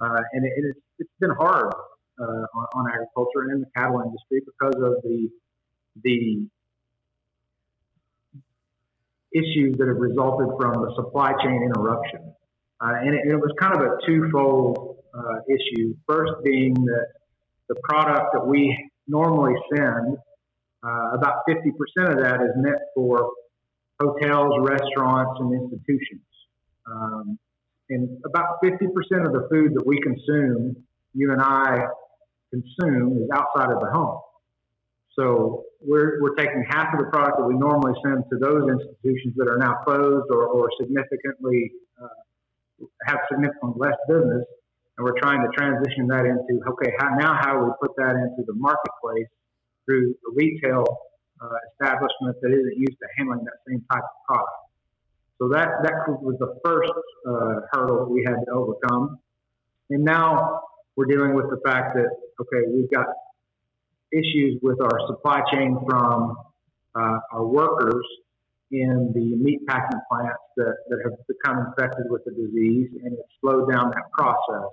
uh, 0.00 0.20
and 0.32 0.44
it, 0.44 0.52
it's, 0.56 0.78
it's 0.98 1.10
been 1.20 1.30
hard 1.30 1.72
uh, 2.20 2.24
on, 2.24 2.66
on, 2.74 2.86
agriculture 2.92 3.42
and 3.42 3.52
in 3.52 3.60
the 3.60 3.66
cattle 3.76 4.00
industry 4.00 4.40
because 4.44 4.74
of 4.76 5.02
the 5.02 5.28
the 6.02 6.46
issues 9.32 9.76
that 9.78 9.88
have 9.88 9.96
resulted 9.96 10.48
from 10.60 10.72
the 10.82 10.92
supply 10.96 11.32
chain 11.42 11.62
interruption. 11.62 12.34
Uh, 12.80 12.94
and, 13.00 13.14
it, 13.14 13.32
it, 13.32 13.36
was 13.36 13.52
kind 13.58 13.74
of 13.74 13.82
a 13.82 13.96
twofold 14.06 14.96
uh, 15.14 15.38
issue. 15.48 15.94
First, 16.06 16.32
being 16.44 16.74
that 16.74 17.06
the 17.68 17.76
product 17.82 18.32
that 18.32 18.46
we 18.46 18.90
normally 19.06 19.54
send, 19.74 20.18
uh, 20.84 21.10
about 21.14 21.42
50% 21.48 21.70
of 22.10 22.22
that 22.22 22.42
is 22.42 22.50
meant 22.56 22.78
for 22.94 23.30
hotels, 24.04 24.52
restaurants, 24.60 25.40
and 25.40 25.52
institutions. 25.54 26.22
Um, 26.86 27.38
and 27.90 28.08
about 28.24 28.62
50% 28.62 28.76
of 29.26 29.32
the 29.32 29.46
food 29.50 29.74
that 29.74 29.86
we 29.86 29.98
consume, 30.00 30.76
you 31.12 31.32
and 31.32 31.40
I 31.40 31.86
consume, 32.50 33.22
is 33.22 33.28
outside 33.32 33.72
of 33.72 33.80
the 33.80 33.90
home. 33.92 34.20
So 35.18 35.64
we're, 35.80 36.20
we're 36.20 36.34
taking 36.34 36.64
half 36.68 36.92
of 36.92 36.98
the 36.98 37.10
product 37.12 37.38
that 37.38 37.44
we 37.44 37.54
normally 37.54 37.92
send 38.04 38.24
to 38.30 38.38
those 38.38 38.68
institutions 38.68 39.34
that 39.36 39.48
are 39.48 39.58
now 39.58 39.74
closed 39.84 40.26
or, 40.30 40.46
or 40.48 40.68
significantly 40.80 41.72
uh, 42.02 42.86
have 43.06 43.18
significantly 43.30 43.74
less 43.76 43.96
business, 44.08 44.44
and 44.96 45.04
we're 45.04 45.18
trying 45.20 45.42
to 45.42 45.48
transition 45.56 46.08
that 46.08 46.26
into 46.26 46.60
okay, 46.68 46.92
how, 46.98 47.14
now 47.14 47.38
how 47.40 47.62
we 47.62 47.70
put 47.80 47.94
that 47.96 48.16
into 48.16 48.42
the 48.46 48.54
marketplace 48.54 49.28
through 49.86 50.14
the 50.24 50.32
retail 50.34 50.84
uh, 51.40 51.58
establishment 51.72 52.36
that 52.42 52.50
isn't 52.50 52.76
used 52.76 52.98
to 52.98 53.06
handling 53.16 53.44
that 53.44 53.58
same 53.68 53.84
type 53.90 54.02
of 54.02 54.26
product. 54.26 54.60
So 55.38 55.48
that, 55.48 55.68
that 55.82 55.94
was 56.22 56.36
the 56.38 56.58
first 56.64 56.92
uh, 57.28 57.66
hurdle 57.72 58.06
we 58.10 58.24
had 58.24 58.36
to 58.46 58.50
overcome. 58.52 59.18
And 59.90 60.04
now 60.04 60.60
we're 60.96 61.06
dealing 61.06 61.34
with 61.34 61.46
the 61.50 61.60
fact 61.66 61.96
that, 61.96 62.10
okay, 62.40 62.70
we've 62.72 62.90
got 62.90 63.06
issues 64.12 64.60
with 64.62 64.80
our 64.80 64.98
supply 65.08 65.40
chain 65.52 65.76
from 65.88 66.36
uh, 66.94 67.18
our 67.32 67.44
workers 67.44 68.06
in 68.70 69.12
the 69.14 69.36
meat 69.36 69.66
packing 69.66 70.00
plants 70.10 70.38
that, 70.56 70.74
that 70.88 71.00
have 71.04 71.14
become 71.26 71.66
infected 71.66 72.06
with 72.08 72.24
the 72.24 72.30
disease, 72.30 72.90
and 73.04 73.12
it 73.12 73.26
slowed 73.40 73.70
down 73.70 73.90
that 73.90 74.10
process. 74.12 74.70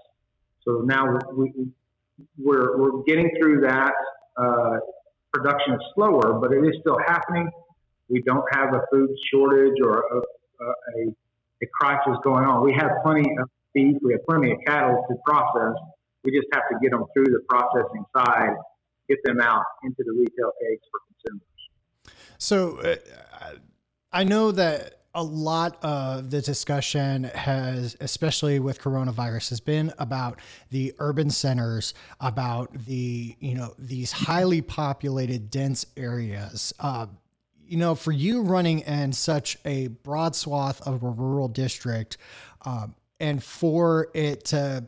So 0.63 0.82
now 0.86 1.18
we, 1.36 1.51
we're, 2.38 2.77
we're 2.77 3.03
getting 3.03 3.32
through 3.39 3.62
that. 3.62 3.94
Uh, 4.38 4.77
production 5.33 5.73
is 5.73 5.81
slower, 5.95 6.39
but 6.39 6.51
it 6.51 6.63
is 6.63 6.75
still 6.81 6.97
happening. 7.05 7.50
We 8.09 8.21
don't 8.21 8.45
have 8.53 8.73
a 8.73 8.81
food 8.91 9.09
shortage 9.31 9.75
or 9.83 10.00
a, 10.00 10.17
a, 10.17 11.07
a 11.63 11.67
crisis 11.79 12.17
going 12.23 12.45
on. 12.45 12.63
We 12.63 12.73
have 12.73 12.91
plenty 13.03 13.29
of 13.39 13.50
beef, 13.73 13.97
we 14.01 14.13
have 14.13 14.25
plenty 14.27 14.51
of 14.51 14.57
cattle 14.65 15.05
to 15.09 15.15
process. 15.25 15.75
We 16.23 16.31
just 16.31 16.47
have 16.53 16.63
to 16.71 16.77
get 16.81 16.91
them 16.91 17.05
through 17.13 17.25
the 17.25 17.41
processing 17.50 18.05
side, 18.15 18.55
get 19.09 19.17
them 19.23 19.39
out 19.39 19.63
into 19.83 20.03
the 20.03 20.11
retail 20.11 20.51
case 20.61 20.79
for 20.91 21.00
consumers. 21.07 21.47
So 22.38 22.77
uh, 22.79 23.55
I 24.11 24.23
know 24.23 24.51
that 24.51 25.00
a 25.13 25.24
lot 25.24 25.84
of 25.84 26.30
the 26.30 26.41
discussion 26.41 27.25
has, 27.25 27.98
especially 28.00 28.60
with 28.60 28.80
coronavirus, 28.80 29.50
has 29.50 29.60
been 29.60 29.94
about 30.00 30.39
the 30.70 30.94
urban 31.00 31.30
centers, 31.30 31.94
about 32.20 32.74
the 32.86 33.36
you 33.39 33.56
know 33.56 33.74
these 33.77 34.12
highly 34.12 34.62
populated, 34.62 35.50
dense 35.50 35.86
areas. 35.98 36.74
Uh, 36.80 37.08
you 37.65 37.77
know, 37.77 37.96
for 37.96 38.12
you 38.12 38.41
running 38.41 38.80
in 38.80 39.13
such 39.13 39.58
a 39.65 39.88
broad 39.88 40.36
swath 40.36 40.82
of 40.82 41.03
a 41.03 41.10
rural 41.10 41.48
district, 41.48 42.18
um, 42.65 42.96
and 43.20 43.44
for 43.44 44.10
it 44.13 44.46
to, 44.46 44.86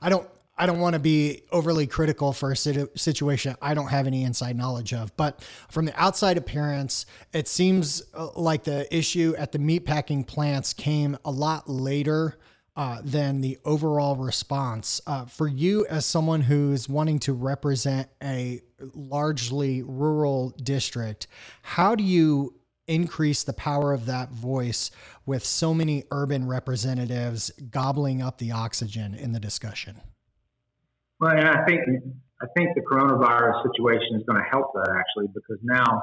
I 0.00 0.08
don't 0.08 0.28
I 0.56 0.66
don't 0.66 0.80
want 0.80 0.94
to 0.94 1.00
be 1.00 1.42
overly 1.50 1.86
critical 1.86 2.32
for 2.32 2.52
a 2.52 2.56
situation 2.56 3.56
I 3.62 3.74
don't 3.74 3.88
have 3.88 4.06
any 4.06 4.24
inside 4.24 4.56
knowledge 4.56 4.92
of, 4.92 5.16
but 5.16 5.42
from 5.70 5.86
the 5.86 6.00
outside 6.00 6.36
appearance, 6.36 7.06
it 7.32 7.48
seems 7.48 8.02
uh, 8.14 8.28
like 8.36 8.64
the 8.64 8.94
issue 8.94 9.34
at 9.38 9.52
the 9.52 9.58
meatpacking 9.58 10.26
plants 10.26 10.72
came 10.72 11.16
a 11.24 11.30
lot 11.30 11.68
later 11.68 12.38
uh, 12.76 13.00
than 13.04 13.40
the 13.40 13.58
overall 13.64 14.16
response. 14.16 15.00
Uh, 15.06 15.24
for 15.24 15.48
you, 15.48 15.86
as 15.86 16.06
someone 16.06 16.40
who's 16.42 16.88
wanting 16.88 17.18
to 17.18 17.32
represent 17.32 18.08
a 18.22 18.60
largely 18.94 19.82
rural 19.82 20.50
district, 20.62 21.26
how 21.62 21.94
do 21.94 22.04
you 22.04 22.54
increase 22.86 23.42
the 23.42 23.52
power 23.52 23.92
of 23.92 24.06
that 24.06 24.30
voice 24.30 24.90
with 25.24 25.44
so 25.44 25.72
many 25.72 26.04
urban 26.10 26.46
representatives 26.46 27.50
gobbling 27.70 28.20
up 28.20 28.38
the 28.38 28.52
oxygen 28.52 29.14
in 29.14 29.32
the 29.32 29.40
discussion? 29.40 30.00
Well, 31.22 31.38
and 31.38 31.46
I 31.46 31.64
think 31.64 31.82
I 32.42 32.46
think 32.56 32.70
the 32.74 32.82
coronavirus 32.82 33.62
situation 33.62 34.18
is 34.18 34.24
going 34.26 34.42
to 34.42 34.48
help 34.50 34.72
that 34.74 34.90
actually 34.90 35.30
because 35.32 35.62
now 35.62 36.02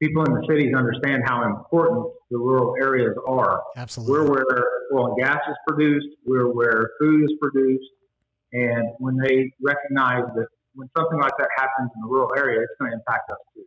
people 0.00 0.22
in 0.22 0.34
the 0.34 0.46
cities 0.48 0.72
understand 0.72 1.24
how 1.26 1.42
important 1.42 2.06
the 2.30 2.38
rural 2.38 2.74
areas 2.80 3.16
are. 3.26 3.60
Absolutely. 3.76 4.12
We're 4.12 4.30
where 4.30 4.64
oil 4.94 5.14
and 5.14 5.18
gas 5.18 5.40
is 5.50 5.56
produced, 5.66 6.06
we're 6.24 6.46
where 6.46 6.90
food 7.00 7.24
is 7.24 7.32
produced, 7.42 7.90
and 8.52 8.84
when 8.98 9.16
they 9.16 9.50
recognize 9.60 10.22
that 10.36 10.46
when 10.76 10.88
something 10.96 11.18
like 11.18 11.34
that 11.38 11.48
happens 11.56 11.90
in 11.96 12.02
the 12.02 12.08
rural 12.08 12.30
area, 12.36 12.60
it's 12.60 12.70
going 12.78 12.92
to 12.92 12.98
impact 12.98 13.32
us 13.32 13.38
too. 13.56 13.64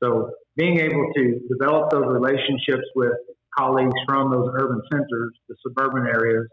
So 0.00 0.30
being 0.56 0.78
able 0.78 1.10
to 1.16 1.40
develop 1.50 1.90
those 1.90 2.06
relationships 2.06 2.86
with 2.94 3.18
colleagues 3.58 3.98
from 4.06 4.30
those 4.30 4.54
urban 4.54 4.82
centers, 4.92 5.32
the 5.48 5.56
suburban 5.66 6.06
areas, 6.06 6.46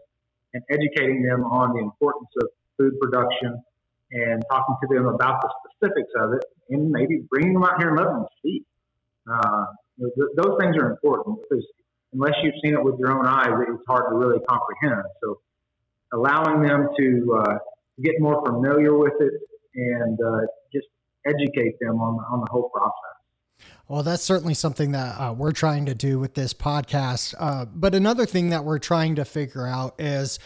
and 0.54 0.62
educating 0.70 1.22
them 1.22 1.44
on 1.44 1.72
the 1.74 1.78
importance 1.78 2.30
of 2.42 2.48
food 2.80 2.98
production 3.00 3.62
and 4.12 4.42
talking 4.50 4.76
to 4.82 4.94
them 4.94 5.06
about 5.06 5.40
the 5.42 5.50
specifics 5.76 6.10
of 6.18 6.32
it 6.32 6.44
and 6.70 6.90
maybe 6.90 7.22
bringing 7.30 7.52
them 7.52 7.62
out 7.62 7.78
here 7.78 7.88
and 7.88 7.98
letting 7.98 8.14
them 8.14 8.26
see. 8.42 8.64
Uh, 9.30 9.64
those 10.36 10.56
things 10.58 10.76
are 10.76 10.90
important 10.90 11.38
because 11.42 11.64
unless 12.12 12.32
you've 12.42 12.54
seen 12.64 12.74
it 12.74 12.82
with 12.82 12.98
your 12.98 13.12
own 13.12 13.26
eyes, 13.26 13.50
it's 13.68 13.82
hard 13.86 14.04
to 14.10 14.16
really 14.16 14.40
comprehend. 14.48 15.04
So 15.22 15.40
allowing 16.12 16.62
them 16.62 16.88
to 16.98 17.42
uh, 17.44 17.58
get 18.02 18.14
more 18.18 18.42
familiar 18.44 18.96
with 18.96 19.12
it 19.20 19.34
and 19.74 20.18
uh, 20.20 20.40
just 20.72 20.86
educate 21.26 21.78
them 21.80 22.00
on, 22.00 22.24
on 22.32 22.40
the 22.40 22.46
whole 22.50 22.70
process. 22.70 23.20
Well, 23.88 24.02
that's 24.02 24.22
certainly 24.22 24.54
something 24.54 24.92
that 24.92 25.20
uh, 25.20 25.32
we're 25.32 25.52
trying 25.52 25.86
to 25.86 25.94
do 25.94 26.18
with 26.18 26.34
this 26.34 26.54
podcast. 26.54 27.34
Uh, 27.38 27.64
but 27.66 27.94
another 27.94 28.24
thing 28.24 28.50
that 28.50 28.64
we're 28.64 28.78
trying 28.78 29.16
to 29.16 29.24
figure 29.24 29.66
out 29.66 30.00
is 30.00 30.38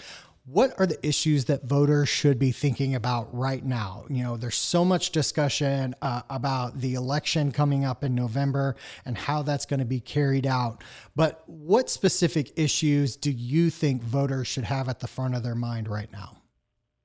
what 0.47 0.79
are 0.79 0.87
the 0.87 1.05
issues 1.07 1.47
that 1.47 1.65
voters 1.65 2.09
should 2.09 2.39
be 2.39 2.53
thinking 2.53 2.95
about 2.95 3.35
right 3.35 3.65
now? 3.65 4.05
You 4.11 4.23
know, 4.23 4.37
there's 4.37 4.57
so 4.57 4.85
much 4.85 5.11
discussion 5.11 5.95
uh, 6.03 6.23
about 6.29 6.81
the 6.81 6.95
election 6.95 7.51
coming 7.51 7.85
up 7.85 8.05
in 8.05 8.15
November 8.15 8.77
and 9.07 9.17
how 9.17 9.43
that's 9.43 9.65
going 9.65 9.81
to 9.81 9.87
be 9.87 10.01
carried 10.01 10.47
out. 10.47 10.85
But 11.17 11.43
what 11.47 11.89
specific 11.89 12.53
issues 12.57 13.17
do 13.17 13.31
you 13.31 13.71
think 13.71 14.03
voters 14.03 14.47
should 14.47 14.65
have 14.65 14.91
at 14.91 15.01
the 15.01 15.09
front 15.09 15.35
of 15.35 15.43
their 15.43 15.55
mind 15.55 15.89
right 15.89 16.13
now? 16.13 16.37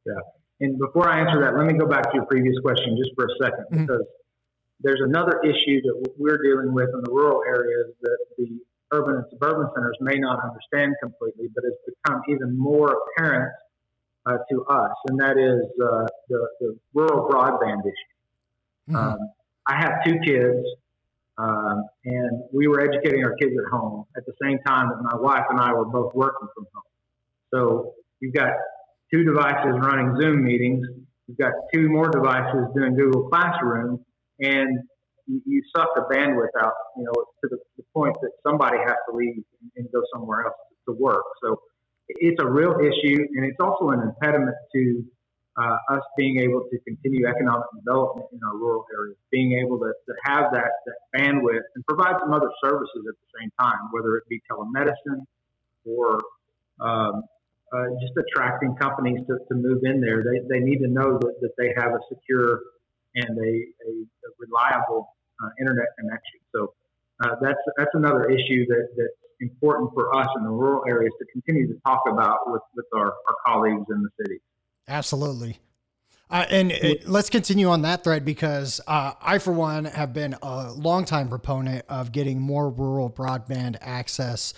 Yeah. 0.05 0.13
And 0.60 0.77
before 0.77 1.08
I 1.08 1.22
answer 1.22 1.39
that, 1.39 1.55
let 1.55 1.65
me 1.65 1.79
go 1.79 1.88
back 1.88 2.03
to 2.03 2.15
your 2.15 2.25
previous 2.25 2.55
question 2.62 2.98
just 3.01 3.15
for 3.15 3.24
a 3.24 3.46
2nd 3.46 3.51
mm-hmm. 3.51 3.86
because 3.86 4.05
there's 4.81 5.01
another 5.01 5.39
issue 5.43 5.81
that 5.84 6.12
we're 6.17 6.41
dealing 6.43 6.74
with 6.74 6.89
in 6.93 7.01
the 7.05 7.12
rural 7.12 7.41
areas 7.48 7.93
that 8.01 8.17
the 8.38 8.60
urban 8.91 9.15
and 9.15 9.25
suburban 9.31 9.69
centers 9.75 9.98
may 10.01 10.17
not 10.17 10.39
understand 10.43 10.93
completely, 11.01 11.48
but 11.53 11.63
it's 11.65 11.77
become 11.86 12.22
even 12.29 12.58
more 12.58 12.96
apparent 13.17 13.53
uh, 14.25 14.38
to 14.51 14.65
us, 14.65 14.91
and 15.08 15.19
that 15.19 15.38
is 15.38 15.62
uh, 15.81 16.05
the, 16.27 16.48
the, 16.60 16.79
rural 16.93 17.29
broadband 17.29 17.81
issue. 17.81 18.89
Mm-hmm. 18.89 18.96
Um, 18.96 19.17
I 19.67 19.75
have 19.79 20.03
two 20.05 20.19
kids, 20.25 20.65
um, 21.38 21.86
and 22.05 22.43
we 22.51 22.67
were 22.67 22.81
educating 22.81 23.24
our 23.24 23.36
kids 23.36 23.53
at 23.58 23.72
home 23.72 24.05
at 24.17 24.25
the 24.25 24.34
same 24.41 24.60
time 24.67 24.89
that 24.89 25.01
my 25.01 25.15
wife 25.15 25.46
and 25.50 25.60
I 25.60 25.74
were 25.74 25.86
both 25.86 26.13
working 26.13 26.48
from 26.53 26.67
home. 26.74 26.84
So 27.53 27.93
you've 28.19 28.34
got 28.34 28.51
two 29.13 29.24
devices 29.24 29.79
running 29.81 30.17
Zoom 30.19 30.43
meetings, 30.43 30.86
you've 31.27 31.38
got 31.38 31.53
two 31.74 31.89
more 31.89 32.10
devices 32.10 32.67
doing 32.75 32.96
Google 32.96 33.29
Classroom, 33.29 34.03
and 34.39 34.79
you, 35.29 35.41
you 35.45 35.62
suck 35.75 35.89
the 35.95 36.03
bandwidth 36.13 36.55
out, 36.62 36.74
you 36.98 37.03
know, 37.03 37.13
to 37.13 37.45
the, 37.50 37.57
the 37.77 37.83
point 37.93 38.15
that 38.21 38.31
somebody 38.45 38.77
has 38.77 38.98
to 39.09 39.15
leave 39.15 39.36
and, 39.62 39.71
and 39.77 39.91
go 39.91 40.01
somewhere 40.13 40.45
else 40.45 40.55
to 40.88 40.93
work. 40.93 41.24
So 41.43 41.62
it's 42.09 42.41
a 42.41 42.48
real 42.48 42.75
issue, 42.79 43.19
and 43.36 43.45
it's 43.45 43.59
also 43.59 43.89
an 43.89 44.01
impediment 44.01 44.57
to 44.74 45.03
uh, 45.62 45.77
us 45.91 46.01
being 46.17 46.39
able 46.39 46.62
to 46.71 46.79
continue 46.88 47.27
economic 47.27 47.67
development 47.75 48.27
in 48.31 48.39
our 48.48 48.55
rural 48.55 48.86
areas, 48.98 49.17
being 49.31 49.59
able 49.63 49.77
to, 49.77 49.91
to 50.07 50.13
have 50.24 50.45
that, 50.53 50.71
that 50.86 50.98
bandwidth 51.15 51.67
and 51.75 51.86
provide 51.86 52.15
some 52.19 52.33
other 52.33 52.50
services 52.63 53.03
at 53.07 53.13
the 53.13 53.39
same 53.39 53.51
time, 53.59 53.77
whether 53.91 54.17
it 54.17 54.24
be 54.29 54.41
telemedicine 54.50 55.21
or 55.86 56.19
um, 56.79 57.24
uh, 57.74 57.86
just 58.01 58.13
attracting 58.17 58.75
companies 58.75 59.19
to, 59.27 59.38
to 59.48 59.55
move 59.55 59.81
in 59.83 60.01
there. 60.01 60.24
They, 60.24 60.39
they 60.50 60.63
need 60.63 60.79
to 60.79 60.88
know 60.88 61.19
that, 61.19 61.36
that 61.41 61.51
they 61.57 61.74
have 61.77 61.91
a 61.91 62.00
secure 62.09 62.62
and 63.15 63.38
a, 63.38 63.51
a, 63.51 63.91
a 63.91 64.29
reliable 64.39 65.13
internet 65.60 65.88
connection. 65.98 66.39
So 66.55 66.74
uh, 67.24 67.36
that's 67.41 67.60
that's 67.77 67.91
another 67.93 68.29
issue 68.29 68.65
that, 68.67 68.88
that's 68.98 69.13
important 69.41 69.91
for 69.93 70.15
us 70.15 70.27
in 70.38 70.43
the 70.43 70.50
rural 70.50 70.84
areas 70.88 71.13
to 71.19 71.25
continue 71.31 71.67
to 71.67 71.79
talk 71.86 72.01
about 72.08 72.39
with, 72.48 72.62
with 72.75 72.86
our, 72.93 73.08
our 73.08 73.36
colleagues 73.46 73.86
in 73.89 74.01
the 74.01 74.10
city. 74.22 74.41
Absolutely. 74.88 75.60
Uh, 76.29 76.46
and 76.50 76.72
it, 76.72 77.08
let's 77.08 77.29
continue 77.29 77.69
on 77.69 77.81
that 77.81 78.03
thread 78.03 78.24
because 78.24 78.79
uh, 78.86 79.13
I, 79.19 79.39
for 79.39 79.51
one, 79.51 79.86
have 79.86 80.13
been 80.13 80.36
a 80.43 80.72
longtime 80.74 81.27
proponent 81.27 81.86
of 81.89 82.12
getting 82.12 82.39
more 82.39 82.69
rural 82.69 83.10
broadband 83.10 83.77
access. 83.81 84.53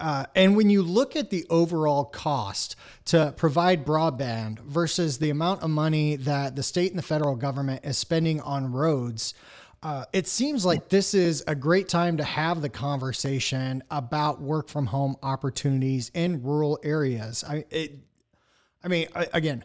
Uh, 0.00 0.24
and 0.34 0.56
when 0.56 0.68
you 0.68 0.82
look 0.82 1.14
at 1.14 1.30
the 1.30 1.46
overall 1.48 2.04
cost 2.04 2.74
to 3.04 3.32
provide 3.36 3.86
broadband 3.86 4.58
versus 4.60 5.18
the 5.18 5.30
amount 5.30 5.62
of 5.62 5.70
money 5.70 6.16
that 6.16 6.56
the 6.56 6.62
state 6.62 6.90
and 6.90 6.98
the 6.98 7.04
federal 7.04 7.36
government 7.36 7.84
is 7.84 7.96
spending 7.96 8.40
on 8.40 8.72
roads, 8.72 9.32
uh, 9.82 10.04
it 10.12 10.28
seems 10.28 10.64
like 10.64 10.88
this 10.88 11.12
is 11.12 11.42
a 11.48 11.54
great 11.54 11.88
time 11.88 12.16
to 12.16 12.24
have 12.24 12.62
the 12.62 12.68
conversation 12.68 13.82
about 13.90 14.40
work 14.40 14.68
from 14.68 14.86
home 14.86 15.16
opportunities 15.22 16.10
in 16.14 16.42
rural 16.42 16.78
areas. 16.84 17.42
I, 17.42 17.64
it, 17.70 17.98
I 18.84 18.88
mean, 18.88 19.08
I, 19.14 19.26
again, 19.32 19.64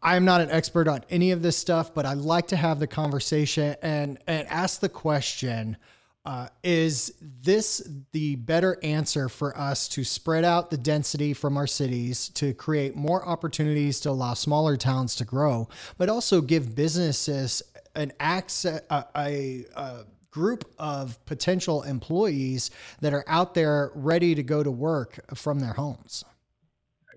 I'm 0.00 0.24
not 0.24 0.40
an 0.40 0.50
expert 0.50 0.86
on 0.86 1.04
any 1.10 1.32
of 1.32 1.42
this 1.42 1.56
stuff, 1.56 1.92
but 1.92 2.06
I 2.06 2.14
like 2.14 2.46
to 2.48 2.56
have 2.56 2.78
the 2.78 2.86
conversation 2.86 3.74
and 3.82 4.18
and 4.28 4.46
ask 4.46 4.78
the 4.78 4.88
question: 4.88 5.76
uh, 6.24 6.48
Is 6.62 7.14
this 7.20 7.82
the 8.12 8.36
better 8.36 8.78
answer 8.84 9.28
for 9.28 9.58
us 9.58 9.88
to 9.88 10.04
spread 10.04 10.44
out 10.44 10.70
the 10.70 10.78
density 10.78 11.34
from 11.34 11.56
our 11.56 11.66
cities 11.66 12.28
to 12.30 12.54
create 12.54 12.94
more 12.94 13.26
opportunities 13.26 13.98
to 14.00 14.10
allow 14.10 14.34
smaller 14.34 14.76
towns 14.76 15.16
to 15.16 15.24
grow, 15.24 15.68
but 15.96 16.08
also 16.08 16.40
give 16.40 16.76
businesses 16.76 17.60
an 17.98 18.12
access 18.20 18.80
a, 18.90 19.04
a, 19.16 19.64
a 19.74 20.04
group 20.30 20.72
of 20.78 21.24
potential 21.26 21.82
employees 21.82 22.70
that 23.00 23.12
are 23.12 23.24
out 23.26 23.54
there 23.54 23.90
ready 23.94 24.34
to 24.34 24.42
go 24.42 24.62
to 24.62 24.70
work 24.70 25.18
from 25.34 25.58
their 25.58 25.72
homes. 25.72 26.24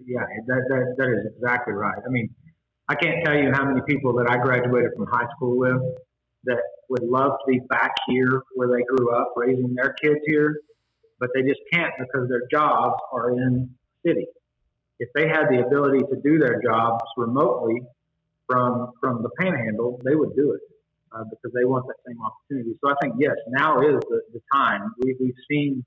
Yeah, 0.06 0.22
that, 0.48 0.62
that, 0.70 0.96
that 0.98 1.10
is 1.10 1.34
exactly 1.36 1.74
right. 1.74 1.98
I 2.04 2.10
mean, 2.10 2.34
I 2.90 2.96
can't 2.96 3.24
tell 3.24 3.36
you 3.36 3.52
how 3.54 3.66
many 3.66 3.82
people 3.88 4.14
that 4.14 4.28
I 4.28 4.38
graduated 4.38 4.92
from 4.98 5.06
high 5.06 5.28
school 5.36 5.58
with 5.58 5.80
that 6.46 6.60
would 6.90 7.04
love 7.04 7.34
to 7.46 7.52
be 7.52 7.60
back 7.70 7.92
here 8.08 8.42
where 8.56 8.68
they 8.68 8.84
grew 8.84 9.16
up, 9.16 9.34
raising 9.36 9.76
their 9.76 9.94
kids 10.02 10.20
here, 10.26 10.62
but 11.20 11.30
they 11.36 11.44
just 11.44 11.62
can't 11.72 11.94
because 12.00 12.28
their 12.28 12.48
jobs 12.50 13.00
are 13.14 13.32
in 13.32 13.70
city. 14.06 14.26
If 14.98 15.10
they 15.14 15.28
had 15.28 15.46
the 15.50 15.64
ability 15.64 16.00
to 16.00 16.16
do 16.24 16.40
their 16.40 16.60
jobs 16.62 17.04
remotely 17.18 17.84
from 18.48 18.92
from 19.00 19.22
the 19.22 19.30
panhandle, 19.40 20.02
they 20.04 20.16
would 20.16 20.36
do 20.36 20.54
it 20.54 20.62
uh, 21.14 21.24
because 21.30 21.52
they 21.54 21.66
want 21.66 21.86
that 21.88 22.00
same 22.08 22.18
opportunity. 22.22 22.78
So 22.84 22.90
I 22.90 22.96
think 23.02 23.16
yes, 23.20 23.36
now 23.50 23.82
is 23.82 24.00
the, 24.10 24.22
the 24.34 24.42
time. 24.54 24.94
We, 25.00 25.16
we've 25.20 25.42
seen 25.50 25.86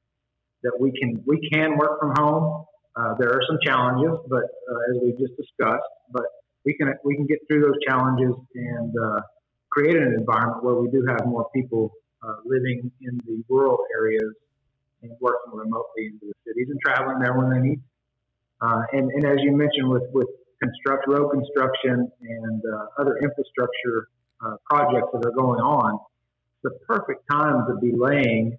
that 0.63 0.73
we 0.81 0.93
can 0.93 1.23
we 1.27 1.49
can 1.53 1.77
work 1.77 2.01
from 2.01 2.13
home. 2.17 2.65
Uh, 2.97 3.15
there 3.19 3.31
are 3.31 3.43
some 3.49 3.59
challenges, 3.65 4.19
but 4.29 4.45
uh, 4.45 4.91
as 4.91 5.03
we 5.03 5.11
just 5.13 5.37
discussed, 5.37 5.89
but 6.13 6.25
we 6.65 6.75
can 6.75 6.93
we 7.05 7.17
can 7.17 7.27
get 7.27 7.39
through 7.49 7.63
those 7.63 7.79
challenges 7.87 8.35
and 8.55 8.93
uh, 8.97 9.21
create 9.71 9.97
an 9.97 10.15
environment 10.19 10.65
where 10.65 10.75
we 10.75 10.91
do 10.91 11.05
have 11.09 11.27
more 11.27 11.49
people 11.55 11.91
uh, 12.23 12.37
living 12.45 12.91
in 13.03 13.21
the 13.27 13.43
rural 13.49 13.79
areas 13.97 14.33
and 15.03 15.13
working 15.21 15.53
remotely 15.53 16.07
into 16.07 16.27
the 16.27 16.35
cities 16.47 16.69
and 16.71 16.81
traveling 16.85 17.19
there 17.19 17.35
when 17.35 17.51
they 17.51 17.61
need. 17.61 17.81
Uh, 18.61 18.83
and, 18.93 19.11
and 19.11 19.25
as 19.27 19.37
you 19.41 19.53
mentioned, 19.53 19.89
with 19.89 20.05
with 20.13 20.29
construct 20.63 21.07
road 21.09 21.29
construction 21.31 22.09
and 22.23 22.63
other 22.99 23.19
infrastructure 23.19 24.09
uh, 24.45 24.57
projects 24.65 25.09
that 25.13 25.27
are 25.27 25.33
going 25.33 25.61
on, 25.61 25.99
the 26.63 26.71
perfect 26.87 27.23
time 27.31 27.67
to 27.69 27.77
be 27.81 27.93
laying 27.95 28.57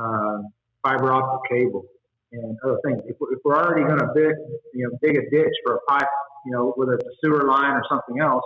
uh, 0.00 0.42
fiber 0.82 1.12
optic 1.12 1.50
cable 1.50 1.84
and 2.32 2.56
other 2.64 2.78
things. 2.84 3.00
If, 3.06 3.16
if 3.20 3.38
we're 3.44 3.56
already 3.56 3.86
going 3.86 4.00
to 4.00 4.10
dig, 4.14 4.34
you 4.74 4.88
know, 4.88 4.98
dig 5.02 5.16
a 5.16 5.30
ditch 5.30 5.54
for 5.64 5.76
a 5.76 5.80
pipe, 5.88 6.08
you 6.44 6.52
know, 6.52 6.72
whether 6.76 6.94
it's 6.94 7.06
a 7.06 7.16
sewer 7.22 7.46
line 7.46 7.72
or 7.72 7.82
something 7.88 8.20
else, 8.20 8.44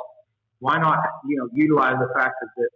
why 0.60 0.78
not, 0.78 0.98
you 1.26 1.36
know, 1.36 1.48
utilize 1.52 1.96
the 1.98 2.12
fact 2.14 2.36
that, 2.56 2.68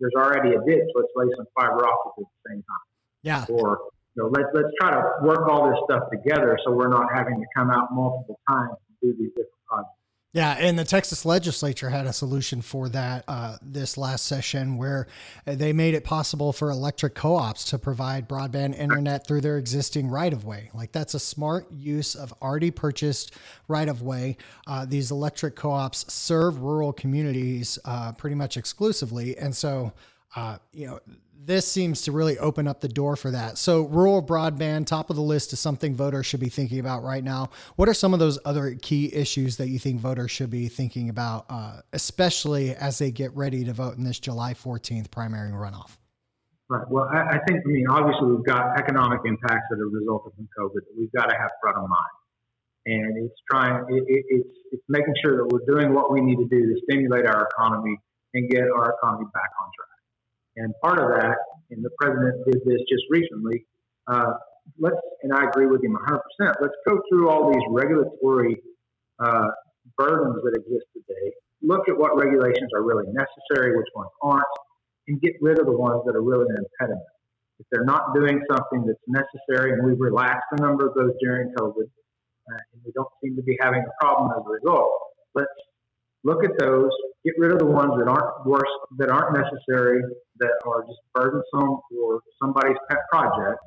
there's 0.00 0.14
already 0.16 0.56
a 0.56 0.60
ditch. 0.64 0.88
Let's 0.94 1.12
lay 1.14 1.26
some 1.36 1.44
fiber 1.54 1.86
optic 1.86 2.24
at 2.24 2.24
the 2.24 2.50
same 2.50 2.62
time. 2.62 2.86
Yeah. 3.22 3.44
Or 3.50 3.92
you 4.16 4.22
know, 4.22 4.30
let's 4.32 4.48
let's 4.54 4.72
try 4.80 4.90
to 4.92 5.02
work 5.22 5.46
all 5.46 5.68
this 5.68 5.78
stuff 5.84 6.08
together 6.10 6.58
so 6.64 6.72
we're 6.72 6.88
not 6.88 7.08
having 7.14 7.38
to 7.38 7.46
come 7.54 7.70
out 7.70 7.92
multiple 7.92 8.40
times 8.48 8.76
to 8.88 9.06
do 9.06 9.16
these 9.18 9.28
different 9.30 9.60
projects. 9.68 9.99
Yeah, 10.32 10.56
and 10.60 10.78
the 10.78 10.84
Texas 10.84 11.24
legislature 11.24 11.90
had 11.90 12.06
a 12.06 12.12
solution 12.12 12.62
for 12.62 12.88
that 12.90 13.24
uh, 13.26 13.56
this 13.62 13.98
last 13.98 14.26
session 14.26 14.76
where 14.76 15.08
they 15.44 15.72
made 15.72 15.94
it 15.94 16.04
possible 16.04 16.52
for 16.52 16.70
electric 16.70 17.16
co 17.16 17.34
ops 17.34 17.64
to 17.70 17.78
provide 17.78 18.28
broadband 18.28 18.78
internet 18.78 19.26
through 19.26 19.40
their 19.40 19.58
existing 19.58 20.06
right 20.06 20.32
of 20.32 20.44
way. 20.44 20.70
Like, 20.72 20.92
that's 20.92 21.14
a 21.14 21.18
smart 21.18 21.66
use 21.72 22.14
of 22.14 22.32
already 22.40 22.70
purchased 22.70 23.34
right 23.66 23.88
of 23.88 24.02
way. 24.02 24.36
Uh, 24.68 24.86
these 24.86 25.10
electric 25.10 25.56
co 25.56 25.72
ops 25.72 26.12
serve 26.12 26.60
rural 26.60 26.92
communities 26.92 27.80
uh, 27.84 28.12
pretty 28.12 28.36
much 28.36 28.56
exclusively. 28.56 29.36
And 29.36 29.54
so, 29.54 29.92
uh, 30.36 30.58
you 30.72 30.86
know, 30.86 31.00
this 31.44 31.70
seems 31.70 32.02
to 32.02 32.12
really 32.12 32.38
open 32.38 32.66
up 32.66 32.80
the 32.80 32.88
door 32.88 33.16
for 33.16 33.30
that. 33.30 33.56
So, 33.56 33.82
rural 33.82 34.22
broadband, 34.22 34.86
top 34.86 35.10
of 35.10 35.16
the 35.16 35.22
list, 35.22 35.52
is 35.52 35.60
something 35.60 35.94
voters 35.94 36.26
should 36.26 36.40
be 36.40 36.48
thinking 36.48 36.80
about 36.80 37.02
right 37.02 37.24
now. 37.24 37.50
What 37.76 37.88
are 37.88 37.94
some 37.94 38.12
of 38.12 38.20
those 38.20 38.38
other 38.44 38.76
key 38.80 39.14
issues 39.14 39.56
that 39.56 39.68
you 39.68 39.78
think 39.78 40.00
voters 40.00 40.30
should 40.30 40.50
be 40.50 40.68
thinking 40.68 41.08
about, 41.08 41.46
uh, 41.48 41.80
especially 41.92 42.74
as 42.74 42.98
they 42.98 43.10
get 43.10 43.34
ready 43.34 43.64
to 43.64 43.72
vote 43.72 43.96
in 43.96 44.04
this 44.04 44.18
July 44.18 44.54
14th 44.54 45.10
primary 45.10 45.50
runoff? 45.50 45.96
Right. 46.68 46.88
Well, 46.88 47.08
I, 47.12 47.36
I 47.36 47.38
think, 47.48 47.60
I 47.64 47.68
mean, 47.68 47.86
obviously, 47.88 48.28
we've 48.28 48.44
got 48.44 48.78
economic 48.78 49.20
impacts 49.24 49.66
that 49.70 49.78
have 49.78 49.92
resulted 49.92 50.32
from 50.36 50.48
COVID 50.58 50.74
that 50.74 50.94
we've 50.96 51.12
got 51.12 51.26
to 51.26 51.36
have 51.36 51.50
front 51.60 51.78
of 51.78 51.88
mind. 51.88 52.16
And 52.86 53.26
it's 53.26 53.34
trying, 53.50 53.84
it, 53.88 54.04
it, 54.06 54.24
it's, 54.28 54.48
it's 54.72 54.84
making 54.88 55.14
sure 55.24 55.36
that 55.38 55.46
we're 55.52 55.66
doing 55.66 55.94
what 55.94 56.12
we 56.12 56.20
need 56.20 56.36
to 56.36 56.48
do 56.48 56.74
to 56.74 56.80
stimulate 56.84 57.26
our 57.26 57.48
economy 57.52 57.98
and 58.34 58.48
get 58.48 58.62
our 58.62 58.94
economy 58.94 59.26
back 59.34 59.50
on 59.60 59.68
track. 59.76 59.89
And 60.56 60.74
part 60.82 60.98
of 60.98 61.08
that, 61.20 61.36
and 61.70 61.84
the 61.84 61.90
president 62.00 62.44
did 62.44 62.60
this 62.64 62.80
just 62.88 63.04
recently, 63.10 63.66
uh, 64.06 64.32
let's, 64.78 64.96
and 65.22 65.32
I 65.32 65.44
agree 65.44 65.66
with 65.66 65.82
him 65.82 65.96
100%, 65.96 66.20
let's 66.60 66.74
go 66.88 67.00
through 67.10 67.30
all 67.30 67.52
these 67.52 67.62
regulatory 67.70 68.56
uh, 69.18 69.48
burdens 69.96 70.42
that 70.42 70.54
exist 70.56 70.86
today, 70.92 71.32
look 71.62 71.88
at 71.88 71.96
what 71.96 72.16
regulations 72.16 72.70
are 72.74 72.82
really 72.82 73.06
necessary, 73.12 73.76
which 73.76 73.88
ones 73.94 74.10
aren't, 74.22 74.44
and 75.08 75.20
get 75.20 75.32
rid 75.40 75.58
of 75.58 75.66
the 75.66 75.76
ones 75.76 76.02
that 76.06 76.16
are 76.16 76.22
really 76.22 76.46
an 76.48 76.56
impediment. 76.56 77.06
If 77.58 77.66
they're 77.70 77.84
not 77.84 78.14
doing 78.14 78.40
something 78.50 78.86
that's 78.86 79.04
necessary, 79.06 79.72
and 79.72 79.84
we've 79.84 80.00
relaxed 80.00 80.48
a 80.52 80.60
number 80.60 80.88
of 80.88 80.94
those 80.94 81.12
during 81.20 81.52
COVID, 81.58 81.84
uh, 81.84 82.60
and 82.72 82.82
we 82.84 82.92
don't 82.92 83.10
seem 83.22 83.36
to 83.36 83.42
be 83.42 83.56
having 83.60 83.84
a 83.84 84.04
problem 84.04 84.30
as 84.32 84.42
a 84.46 84.50
result, 84.50 84.90
let's 85.34 85.52
look 86.24 86.44
at 86.44 86.50
those, 86.58 86.90
get 87.24 87.34
rid 87.38 87.52
of 87.52 87.58
the 87.58 87.66
ones 87.66 87.92
that 87.98 88.08
aren't 88.08 88.46
worse, 88.46 88.70
that 88.98 89.10
aren't 89.10 89.36
necessary, 89.36 90.02
that 90.38 90.52
are 90.66 90.82
just 90.82 91.00
burdensome 91.14 91.80
for 91.90 92.20
somebody's 92.42 92.76
pet 92.88 92.98
project, 93.10 93.58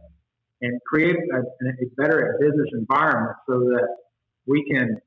and 0.62 0.80
create 0.88 1.16
a, 1.16 1.40
a 1.40 1.86
better 1.98 2.38
business 2.40 2.70
environment 2.74 3.36
so 3.48 3.60
that 3.60 3.88
we 4.46 4.64
can 4.72 4.98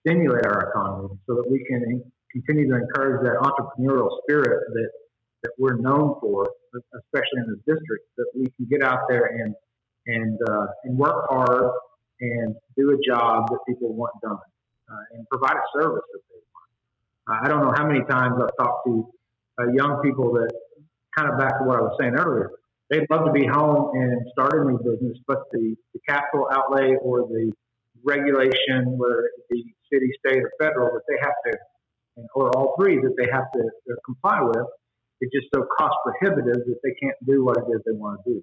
stimulate 0.00 0.46
our 0.46 0.70
economy, 0.70 1.18
so 1.26 1.34
that 1.34 1.50
we 1.50 1.64
can 1.68 2.02
continue 2.32 2.68
to 2.68 2.76
encourage 2.76 3.22
that 3.24 3.36
entrepreneurial 3.42 4.10
spirit 4.22 4.60
that 4.72 4.90
that 5.42 5.52
we're 5.58 5.76
known 5.76 6.16
for, 6.20 6.46
especially 6.74 7.38
in 7.38 7.46
this 7.48 7.76
district, 7.76 8.04
that 8.18 8.26
we 8.34 8.44
can 8.56 8.66
get 8.70 8.82
out 8.82 9.00
there 9.08 9.24
and 9.24 9.54
and 10.06 10.38
uh, 10.48 10.66
and 10.84 10.96
work 10.96 11.26
hard 11.28 11.70
and 12.20 12.54
do 12.76 12.90
a 12.90 12.98
job 13.06 13.48
that 13.48 13.58
people 13.66 13.94
want 13.94 14.12
done 14.22 14.38
uh, 14.90 15.16
and 15.16 15.26
provide 15.28 15.56
a 15.56 15.80
service 15.80 16.04
that 16.12 16.20
they 16.28 16.40
I 17.30 17.48
don't 17.48 17.62
know 17.62 17.72
how 17.76 17.86
many 17.86 18.04
times 18.04 18.34
I've 18.42 18.56
talked 18.58 18.86
to 18.86 19.08
uh, 19.60 19.72
young 19.72 20.00
people 20.02 20.32
that 20.34 20.50
kind 21.16 21.30
of 21.30 21.38
back 21.38 21.58
to 21.58 21.64
what 21.64 21.78
I 21.78 21.82
was 21.82 21.96
saying 22.00 22.14
earlier. 22.14 22.50
They'd 22.90 23.06
love 23.10 23.24
to 23.26 23.32
be 23.32 23.46
home 23.46 23.92
and 23.94 24.26
start 24.32 24.54
a 24.54 24.64
new 24.64 24.78
business, 24.78 25.16
but 25.26 25.44
the, 25.52 25.76
the 25.94 26.00
capital 26.08 26.48
outlay 26.50 26.96
or 27.00 27.28
the 27.28 27.52
regulation, 28.04 28.98
whether 28.98 29.20
it 29.20 29.32
be 29.50 29.74
city, 29.92 30.10
state, 30.26 30.42
or 30.42 30.50
federal, 30.60 30.90
that 30.92 31.02
they 31.08 31.18
have 31.20 31.34
to, 31.46 31.58
or 32.34 32.50
all 32.56 32.74
three 32.80 32.96
that 32.96 33.14
they 33.16 33.30
have 33.30 33.50
to, 33.52 33.62
to 33.62 33.96
comply 34.04 34.40
with, 34.42 34.66
it's 35.20 35.32
just 35.32 35.46
so 35.54 35.66
cost 35.78 35.94
prohibitive 36.04 36.66
that 36.66 36.80
they 36.82 36.94
can't 37.00 37.16
do 37.26 37.44
what 37.44 37.58
it 37.58 37.64
is 37.70 37.80
they 37.86 37.92
want 37.92 38.20
to 38.24 38.34
do. 38.34 38.42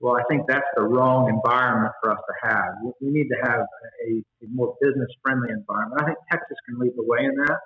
Well, 0.00 0.16
I 0.16 0.22
think 0.28 0.44
that's 0.48 0.66
the 0.76 0.82
wrong 0.82 1.28
environment 1.28 1.92
for 2.02 2.12
us 2.12 2.18
to 2.18 2.48
have. 2.48 2.72
We 3.00 3.10
need 3.10 3.28
to 3.28 3.36
have 3.44 3.60
a, 4.08 4.10
a 4.44 4.48
more 4.48 4.74
business 4.80 5.08
friendly 5.22 5.50
environment. 5.50 6.00
I 6.02 6.06
think 6.06 6.18
Texas 6.30 6.56
can 6.66 6.78
lead 6.78 6.92
the 6.96 7.04
way 7.04 7.24
in 7.24 7.34
that. 7.46 7.58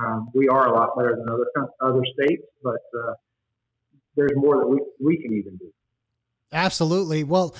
Um, 0.00 0.30
we 0.34 0.48
are 0.48 0.68
a 0.68 0.72
lot 0.72 0.96
better 0.96 1.16
than 1.16 1.28
other 1.28 1.68
other 1.80 2.02
states, 2.14 2.42
but 2.62 2.80
uh, 2.96 3.12
there's 4.16 4.32
more 4.34 4.58
that 4.58 4.68
we, 4.68 4.80
we 5.00 5.16
can 5.18 5.32
even 5.32 5.56
do. 5.56 5.72
Absolutely. 6.52 7.22
Well, 7.22 7.54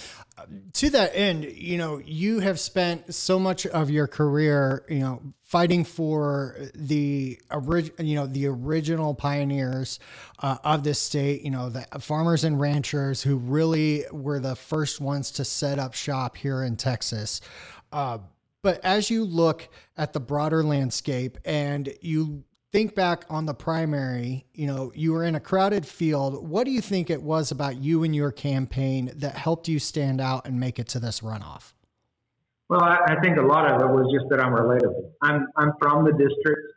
to 0.72 0.90
that 0.90 1.14
end, 1.14 1.44
you 1.44 1.78
know, 1.78 1.98
you 1.98 2.40
have 2.40 2.58
spent 2.58 3.14
so 3.14 3.38
much 3.38 3.64
of 3.66 3.88
your 3.88 4.08
career, 4.08 4.84
you 4.88 4.98
know, 4.98 5.22
fighting 5.44 5.84
for 5.84 6.56
the 6.74 7.38
original, 7.50 8.04
you 8.04 8.16
know, 8.16 8.26
the 8.26 8.46
original 8.46 9.14
pioneers 9.14 10.00
uh, 10.40 10.56
of 10.64 10.82
this 10.82 11.00
state, 11.00 11.42
you 11.42 11.50
know, 11.50 11.68
the 11.68 11.86
farmers 12.00 12.42
and 12.42 12.58
ranchers 12.58 13.22
who 13.22 13.36
really 13.36 14.04
were 14.10 14.40
the 14.40 14.56
first 14.56 15.00
ones 15.00 15.30
to 15.32 15.44
set 15.44 15.78
up 15.78 15.94
shop 15.94 16.36
here 16.36 16.64
in 16.64 16.76
Texas. 16.76 17.40
Uh, 17.92 18.18
but 18.62 18.84
as 18.84 19.10
you 19.10 19.24
look 19.24 19.68
at 19.96 20.12
the 20.12 20.20
broader 20.20 20.62
landscape 20.62 21.38
and 21.44 21.92
you 22.00 22.44
think 22.72 22.94
back 22.94 23.24
on 23.28 23.46
the 23.46 23.54
primary, 23.54 24.46
you 24.54 24.66
know, 24.66 24.92
you 24.94 25.12
were 25.12 25.24
in 25.24 25.34
a 25.34 25.40
crowded 25.40 25.86
field. 25.86 26.48
What 26.48 26.64
do 26.64 26.70
you 26.70 26.80
think 26.80 27.10
it 27.10 27.22
was 27.22 27.50
about 27.50 27.76
you 27.76 28.04
and 28.04 28.14
your 28.14 28.30
campaign 28.30 29.12
that 29.16 29.36
helped 29.36 29.68
you 29.68 29.78
stand 29.78 30.20
out 30.20 30.46
and 30.46 30.60
make 30.60 30.78
it 30.78 30.88
to 30.88 31.00
this 31.00 31.20
runoff? 31.20 31.72
Well, 32.68 32.82
I, 32.82 33.16
think 33.20 33.36
a 33.36 33.42
lot 33.42 33.68
of 33.68 33.82
it 33.82 33.92
was 33.92 34.06
just 34.14 34.30
that 34.30 34.40
I'm 34.40 34.52
relatable. 34.52 35.10
I'm, 35.22 35.48
I'm 35.56 35.72
from 35.80 36.04
the 36.04 36.12
district. 36.12 36.72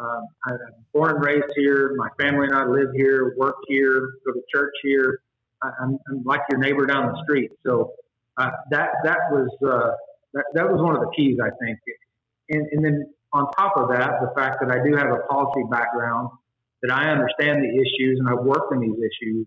Um, 0.00 0.26
I'm 0.46 0.58
born 0.92 1.14
and 1.14 1.24
raised 1.24 1.52
here. 1.54 1.94
My 1.96 2.08
family 2.18 2.48
and 2.48 2.56
I 2.56 2.64
live 2.64 2.88
here, 2.94 3.34
work 3.36 3.54
here, 3.68 4.14
go 4.26 4.32
to 4.32 4.42
church 4.52 4.74
here. 4.82 5.20
I, 5.62 5.70
am 5.82 5.98
like 6.24 6.40
your 6.50 6.58
neighbor 6.58 6.86
down 6.86 7.12
the 7.12 7.22
street. 7.22 7.50
So 7.64 7.92
uh, 8.36 8.50
that 8.70 8.90
that 9.04 9.18
was 9.30 9.48
uh, 9.64 9.90
that, 10.34 10.44
that 10.54 10.70
was 10.70 10.80
one 10.80 10.94
of 10.94 11.00
the 11.00 11.10
keys, 11.16 11.38
I 11.42 11.50
think. 11.62 11.78
And, 12.50 12.66
and 12.72 12.84
then 12.84 13.14
on 13.32 13.50
top 13.58 13.76
of 13.76 13.88
that, 13.90 14.20
the 14.20 14.32
fact 14.34 14.58
that 14.60 14.70
I 14.70 14.82
do 14.82 14.96
have 14.96 15.08
a 15.08 15.20
policy 15.28 15.64
background, 15.70 16.30
that 16.82 16.92
I 16.92 17.10
understand 17.10 17.62
the 17.62 17.68
issues 17.68 18.18
and 18.20 18.28
I've 18.28 18.44
worked 18.44 18.72
in 18.72 18.80
these 18.80 18.96
issues 18.96 19.46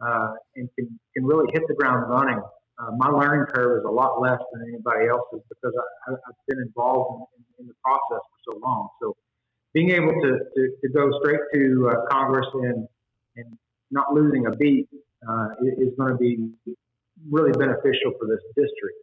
uh, 0.00 0.34
and 0.56 0.68
can, 0.78 0.98
can 1.14 1.24
really 1.24 1.46
hit 1.52 1.62
the 1.68 1.74
ground 1.74 2.08
running. 2.08 2.40
Uh, 2.78 2.90
my 2.96 3.08
learning 3.08 3.46
curve 3.54 3.78
is 3.78 3.84
a 3.84 3.90
lot 3.90 4.20
less 4.20 4.40
than 4.52 4.62
anybody 4.68 5.06
else's 5.06 5.42
because 5.48 5.74
I, 6.08 6.10
have 6.10 6.36
been 6.48 6.58
involved 6.58 7.28
in, 7.36 7.64
in, 7.64 7.68
the 7.68 7.74
process 7.84 8.24
for 8.26 8.52
so 8.52 8.58
long. 8.58 8.88
So 9.00 9.14
being 9.74 9.90
able 9.90 10.12
to, 10.12 10.38
to, 10.38 10.68
to 10.82 10.88
go 10.92 11.10
straight 11.20 11.40
to 11.54 11.90
uh, 11.90 12.06
Congress 12.10 12.46
and, 12.54 12.88
and 13.36 13.58
not 13.90 14.12
losing 14.14 14.46
a 14.46 14.50
beat 14.50 14.88
uh, 15.28 15.48
is 15.60 15.94
going 15.96 16.10
to 16.10 16.18
be 16.18 16.50
really 17.30 17.52
beneficial 17.52 18.12
for 18.18 18.26
this 18.26 18.40
district. 18.56 19.01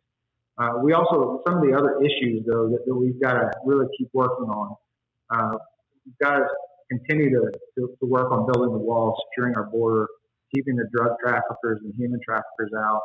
Uh, 0.60 0.74
we 0.84 0.92
also 0.92 1.42
some 1.48 1.56
of 1.58 1.64
the 1.64 1.74
other 1.74 2.04
issues 2.04 2.44
though 2.46 2.68
that, 2.68 2.84
that 2.86 2.94
we've 2.94 3.20
got 3.22 3.34
to 3.34 3.50
really 3.66 3.88
keep 3.98 4.10
working 4.14 4.52
on. 4.52 4.76
Uh, 5.30 5.58
we've 6.06 6.18
got 6.22 6.40
to 6.40 6.48
continue 6.92 7.30
to, 7.30 7.48
to, 7.78 7.96
to, 8.00 8.06
work 8.06 8.32
on 8.32 8.46
building 8.52 8.74
the 8.74 8.84
wall, 8.84 9.16
securing 9.30 9.56
our 9.56 9.70
border, 9.70 10.08
keeping 10.54 10.76
the 10.76 10.90
drug 10.92 11.16
traffickers 11.24 11.80
and 11.84 11.94
human 11.96 12.20
traffickers 12.26 12.74
out, 12.76 13.02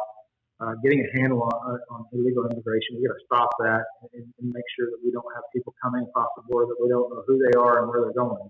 uh, 0.61 0.73
getting 0.83 1.07
a 1.07 1.21
handle 1.21 1.43
on, 1.43 1.79
on 1.91 2.05
illegal 2.13 2.49
immigration. 2.51 2.97
We've 2.97 3.07
got 3.07 3.15
to 3.15 3.25
stop 3.27 3.51
that 3.61 3.85
and, 4.15 4.25
and, 4.41 4.51
make 4.51 4.65
sure 4.75 4.87
that 4.87 4.99
we 5.05 5.13
don't 5.13 5.29
have 5.35 5.45
people 5.55 5.75
coming 5.83 6.07
across 6.09 6.29
the 6.37 6.43
border 6.49 6.73
that 6.73 6.83
we 6.83 6.89
don't 6.89 7.11
know 7.11 7.23
who 7.27 7.39
they 7.39 7.55
are 7.61 7.83
and 7.83 7.89
where 7.89 8.01
they're 8.03 8.19
going. 8.19 8.49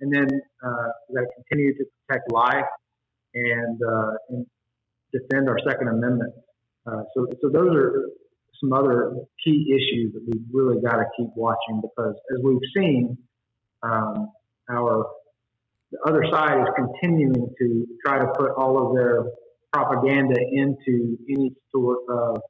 And 0.00 0.12
then 0.12 0.28
uh, 0.62 0.88
we 1.08 1.16
got 1.16 1.22
to 1.22 1.32
continue 1.42 1.72
to 1.78 1.84
protect 2.06 2.30
life 2.30 2.68
and, 3.34 3.80
uh, 3.80 4.12
and 4.28 4.46
defend 5.12 5.48
our 5.48 5.58
Second 5.66 5.88
Amendment. 5.88 6.34
Uh, 6.86 7.02
so, 7.14 7.26
so 7.40 7.48
those 7.48 7.74
are 7.74 8.06
some 8.60 8.72
other 8.72 9.12
key 9.44 9.72
issues 9.74 10.12
that 10.12 10.22
we've 10.26 10.46
really 10.52 10.80
got 10.82 10.96
to 10.96 11.04
keep 11.16 11.28
watching 11.34 11.80
because, 11.80 12.14
as 12.32 12.38
we've 12.42 12.58
seen, 12.76 13.16
um, 13.82 14.30
our 14.70 15.06
the 15.92 15.98
other 16.06 16.24
side 16.30 16.60
is 16.60 16.68
continuing 16.76 17.52
to 17.58 17.86
try 18.04 18.20
to 18.20 18.26
put 18.38 18.52
all 18.56 18.86
of 18.86 18.94
their 18.94 19.24
propaganda 19.72 20.38
into 20.52 21.18
any 21.28 21.52
sort 21.72 21.98
of 22.08 22.40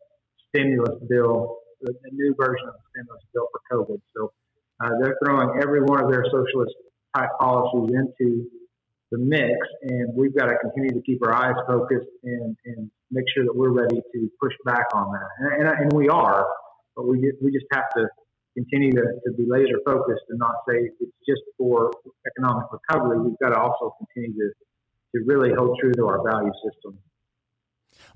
stimulus 0.48 0.96
bill, 1.08 1.58
the 1.80 1.94
new 2.12 2.34
version 2.38 2.68
of 2.68 2.74
the 2.74 2.82
stimulus 2.90 3.22
bill 3.32 3.48
for 3.52 3.60
COVID. 3.72 4.00
So 4.14 4.32
uh, 4.84 4.90
they're 5.00 5.16
throwing 5.24 5.58
every 5.62 5.82
one 5.82 6.04
of 6.04 6.10
their 6.10 6.24
socialist 6.30 6.74
type 7.16 7.30
policies 7.38 7.94
into 7.94 8.46
the 9.10 9.18
mix, 9.18 9.58
and 9.82 10.14
we've 10.14 10.36
got 10.36 10.46
to 10.46 10.56
continue 10.58 10.90
to 10.90 11.02
keep 11.04 11.24
our 11.26 11.34
eyes 11.34 11.56
focused 11.66 12.08
and, 12.22 12.56
and 12.64 12.90
make 13.10 13.24
sure 13.34 13.44
that 13.44 13.54
we're 13.54 13.72
ready 13.72 14.00
to 14.12 14.30
push 14.40 14.52
back 14.64 14.86
on 14.94 15.12
that. 15.12 15.28
And, 15.38 15.68
and, 15.68 15.78
and 15.80 15.92
we 15.92 16.08
are, 16.08 16.46
but 16.94 17.08
we, 17.08 17.32
we 17.42 17.50
just 17.50 17.66
have 17.72 17.90
to 17.96 18.06
continue 18.54 18.92
to, 18.92 19.02
to 19.02 19.32
be 19.36 19.46
laser 19.48 19.78
focused 19.84 20.22
and 20.28 20.38
not 20.38 20.54
say 20.68 20.76
it's 21.00 21.12
just 21.28 21.42
for 21.58 21.90
economic 22.26 22.66
recovery. 22.72 23.20
We've 23.20 23.38
got 23.42 23.50
to 23.50 23.60
also 23.60 23.94
continue 23.98 24.32
to, 24.34 24.50
to 25.18 25.24
really 25.26 25.50
hold 25.56 25.78
true 25.80 25.92
to 25.92 26.06
our 26.06 26.22
value 26.28 26.52
system. 26.64 26.98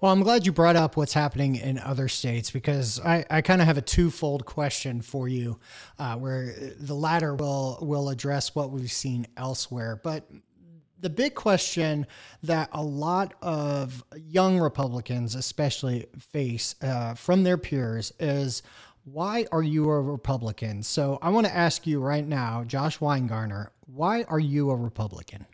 Well, 0.01 0.13
I'm 0.13 0.23
glad 0.23 0.45
you 0.45 0.53
brought 0.53 0.77
up 0.77 0.97
what's 0.97 1.13
happening 1.13 1.57
in 1.57 1.79
other 1.79 2.09
states 2.09 2.51
because 2.51 3.01
I, 3.01 3.25
I 3.31 3.43
kind 3.43 3.61
of 3.61 3.67
have 3.67 3.79
a 3.79 3.83
twofold 3.83 4.45
question 4.45 5.03
for 5.03 5.29
you, 5.29 5.59
uh, 5.99 6.17
where 6.17 6.55
the 6.79 6.95
latter 6.95 7.35
will 7.35 7.79
will 7.81 8.09
address 8.09 8.55
what 8.55 8.71
we've 8.71 8.91
seen 8.93 9.27
elsewhere. 9.37 10.01
But 10.03 10.29
the 11.05 11.11
big 11.11 11.35
question 11.35 12.07
that 12.43 12.71
a 12.73 12.83
lot 12.83 13.35
of 13.43 14.03
young 14.17 14.59
Republicans, 14.59 15.35
especially, 15.35 16.07
face 16.19 16.75
uh, 16.81 17.12
from 17.12 17.45
their 17.45 17.59
peers 17.59 18.11
is 18.19 18.62
why 19.05 19.45
are 19.53 19.62
you 19.62 19.90
a 19.90 20.01
Republican? 20.01 20.83
So 20.83 21.19
I 21.21 21.29
want 21.29 21.47
to 21.47 21.55
ask 21.55 21.87
you 21.87 22.01
right 22.01 22.27
now, 22.27 22.64
Josh 22.64 23.01
Winegarner, 23.01 23.69
why 23.81 24.23
are 24.31 24.38
you 24.38 24.71
a 24.71 24.77
Republican? 24.77 25.45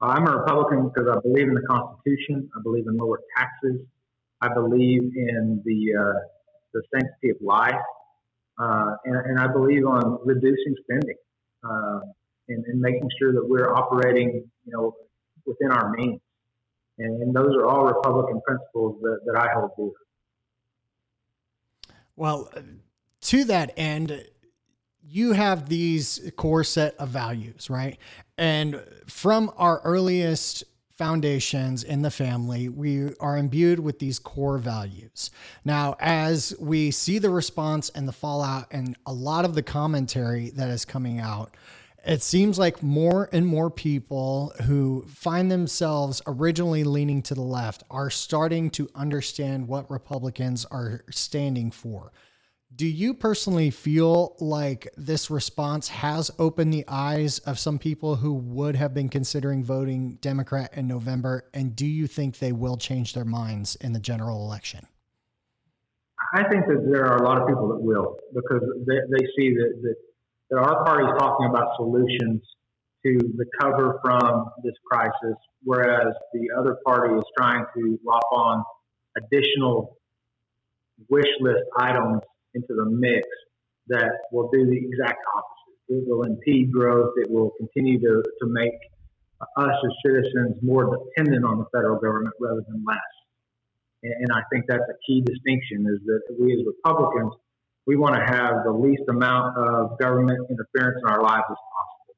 I'm 0.00 0.26
a 0.26 0.38
Republican 0.38 0.88
because 0.88 1.14
I 1.14 1.20
believe 1.20 1.48
in 1.48 1.54
the 1.54 1.66
Constitution. 1.68 2.48
I 2.56 2.62
believe 2.62 2.86
in 2.86 2.96
lower 2.96 3.20
taxes. 3.36 3.82
I 4.40 4.48
believe 4.48 5.02
in 5.02 5.62
the 5.66 5.94
uh, 5.94 6.20
the 6.72 6.82
sanctity 6.94 7.30
of 7.30 7.36
life, 7.42 7.74
uh, 8.58 8.94
and, 9.04 9.16
and, 9.16 9.38
I 9.38 9.46
believe 9.46 9.86
on 9.86 10.18
reducing 10.24 10.74
spending 10.82 11.16
uh, 11.64 12.00
and, 12.48 12.64
and, 12.64 12.80
making 12.80 13.08
sure 13.18 13.32
that 13.32 13.46
we're 13.46 13.74
operating, 13.74 14.48
you 14.64 14.72
know, 14.72 14.94
within 15.46 15.70
our 15.70 15.90
means. 15.92 16.20
And, 16.98 17.22
and 17.22 17.34
those 17.34 17.54
are 17.56 17.66
all 17.66 17.84
Republican 17.84 18.40
principles 18.46 19.00
that, 19.02 19.20
that 19.26 19.36
I 19.38 19.52
hold 19.52 19.70
dear. 19.76 19.90
Well, 22.14 22.50
to 23.22 23.44
that 23.44 23.72
end, 23.76 24.24
you 25.02 25.32
have 25.32 25.68
these 25.68 26.30
core 26.36 26.64
set 26.64 26.96
of 26.96 27.10
values, 27.10 27.68
right? 27.68 27.98
And 28.38 28.82
from 29.06 29.52
our 29.56 29.80
earliest 29.84 30.64
foundations 30.96 31.84
in 31.84 32.00
the 32.02 32.10
family, 32.10 32.68
we 32.68 33.14
are 33.20 33.36
imbued 33.36 33.78
with 33.78 33.98
these 33.98 34.18
core 34.18 34.56
values. 34.56 35.30
Now, 35.64 35.96
as 36.00 36.54
we 36.58 36.90
see 36.90 37.18
the 37.18 37.28
response 37.28 37.90
and 37.90 38.08
the 38.08 38.12
fallout 38.12 38.66
and 38.70 38.96
a 39.04 39.12
lot 39.12 39.44
of 39.44 39.54
the 39.54 39.62
commentary 39.62 40.50
that 40.50 40.70
is 40.70 40.84
coming 40.84 41.20
out, 41.20 41.54
it 42.06 42.22
seems 42.22 42.58
like 42.58 42.82
more 42.82 43.28
and 43.32 43.46
more 43.46 43.68
people 43.68 44.52
who 44.64 45.04
find 45.08 45.50
themselves 45.50 46.22
originally 46.26 46.84
leaning 46.84 47.20
to 47.22 47.34
the 47.34 47.42
left 47.42 47.82
are 47.90 48.10
starting 48.10 48.70
to 48.70 48.88
understand 48.94 49.66
what 49.66 49.90
Republicans 49.90 50.64
are 50.66 51.04
standing 51.10 51.70
for. 51.70 52.12
Do 52.74 52.86
you 52.86 53.14
personally 53.14 53.70
feel 53.70 54.36
like 54.38 54.88
this 54.96 55.30
response 55.30 55.88
has 55.88 56.30
opened 56.38 56.72
the 56.72 56.84
eyes 56.86 57.38
of 57.40 57.58
some 57.58 57.78
people 57.78 58.16
who 58.16 58.34
would 58.34 58.76
have 58.76 58.92
been 58.92 59.08
considering 59.08 59.64
voting 59.64 60.18
Democrat 60.20 60.74
in 60.74 60.86
November? 60.86 61.48
And 61.54 61.74
do 61.74 61.86
you 61.86 62.06
think 62.06 62.38
they 62.38 62.52
will 62.52 62.76
change 62.76 63.14
their 63.14 63.24
minds 63.24 63.76
in 63.76 63.92
the 63.92 64.00
general 64.00 64.44
election? 64.44 64.86
I 66.34 66.42
think 66.48 66.66
that 66.66 66.88
there 66.90 67.06
are 67.06 67.16
a 67.16 67.22
lot 67.22 67.40
of 67.40 67.48
people 67.48 67.68
that 67.68 67.80
will 67.80 68.16
because 68.34 68.62
they, 68.86 68.98
they 69.10 69.26
see 69.36 69.54
that, 69.54 69.80
that, 69.82 69.96
our 70.52 70.84
party 70.84 71.04
is 71.04 71.18
talking 71.18 71.48
about 71.50 71.76
solutions 71.76 72.42
to 73.04 73.18
recover 73.36 73.98
from 74.04 74.46
this 74.62 74.74
crisis, 74.90 75.36
whereas 75.62 76.12
the 76.32 76.48
other 76.58 76.76
party 76.84 77.14
is 77.14 77.24
trying 77.36 77.64
to 77.76 77.98
lop 78.04 78.24
on 78.32 78.64
additional 79.16 79.96
wish 81.08 81.26
list 81.40 81.62
items 81.78 82.20
into 82.54 82.74
the 82.74 82.86
mix 82.86 83.26
that 83.88 84.10
will 84.32 84.48
do 84.50 84.66
the 84.66 84.76
exact 84.76 85.18
opposite. 85.34 85.56
It 85.88 86.04
will 86.08 86.22
impede 86.22 86.72
growth. 86.72 87.12
It 87.16 87.30
will 87.30 87.52
continue 87.58 88.00
to, 88.00 88.22
to 88.22 88.46
make 88.46 88.72
us 89.40 89.46
as 89.58 89.92
citizens 90.04 90.56
more 90.62 90.84
dependent 90.84 91.44
on 91.44 91.58
the 91.58 91.66
federal 91.72 92.00
government 92.00 92.34
rather 92.40 92.62
than 92.68 92.82
less. 92.86 92.98
And, 94.02 94.12
and 94.20 94.32
I 94.32 94.42
think 94.50 94.64
that's 94.66 94.82
a 94.88 94.98
key 95.06 95.22
distinction 95.22 95.86
is 95.86 96.00
that 96.06 96.22
we 96.40 96.54
as 96.54 96.66
Republicans, 96.66 97.34
we 97.86 97.96
want 97.96 98.14
to 98.14 98.24
have 98.24 98.64
the 98.64 98.72
least 98.72 99.02
amount 99.08 99.56
of 99.56 99.98
government 99.98 100.38
interference 100.50 100.98
in 101.02 101.08
our 101.08 101.22
lives 101.22 101.46
as 101.50 101.56
possible. 101.56 102.14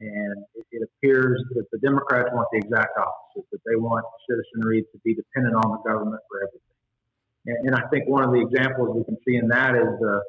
And 0.00 0.44
it, 0.54 0.66
it 0.70 0.82
appears 0.86 1.42
that 1.54 1.66
the 1.72 1.78
Democrats 1.78 2.30
want 2.32 2.46
the 2.52 2.58
exact 2.58 2.94
opposite, 2.96 3.50
that 3.50 3.60
they 3.66 3.74
want 3.74 4.06
citizenry 4.30 4.82
to 4.82 4.98
be 5.04 5.14
dependent 5.14 5.56
on 5.56 5.74
the 5.74 5.80
government 5.82 6.22
for 6.30 6.46
everything. 6.46 6.78
And, 7.46 7.58
and 7.66 7.74
I 7.74 7.88
think 7.90 8.06
one 8.08 8.22
of 8.22 8.30
the 8.30 8.40
examples 8.40 8.94
we 8.94 9.04
can 9.04 9.18
see 9.26 9.36
in 9.36 9.48
that 9.48 9.74
is 9.74 9.90
the, 9.98 10.22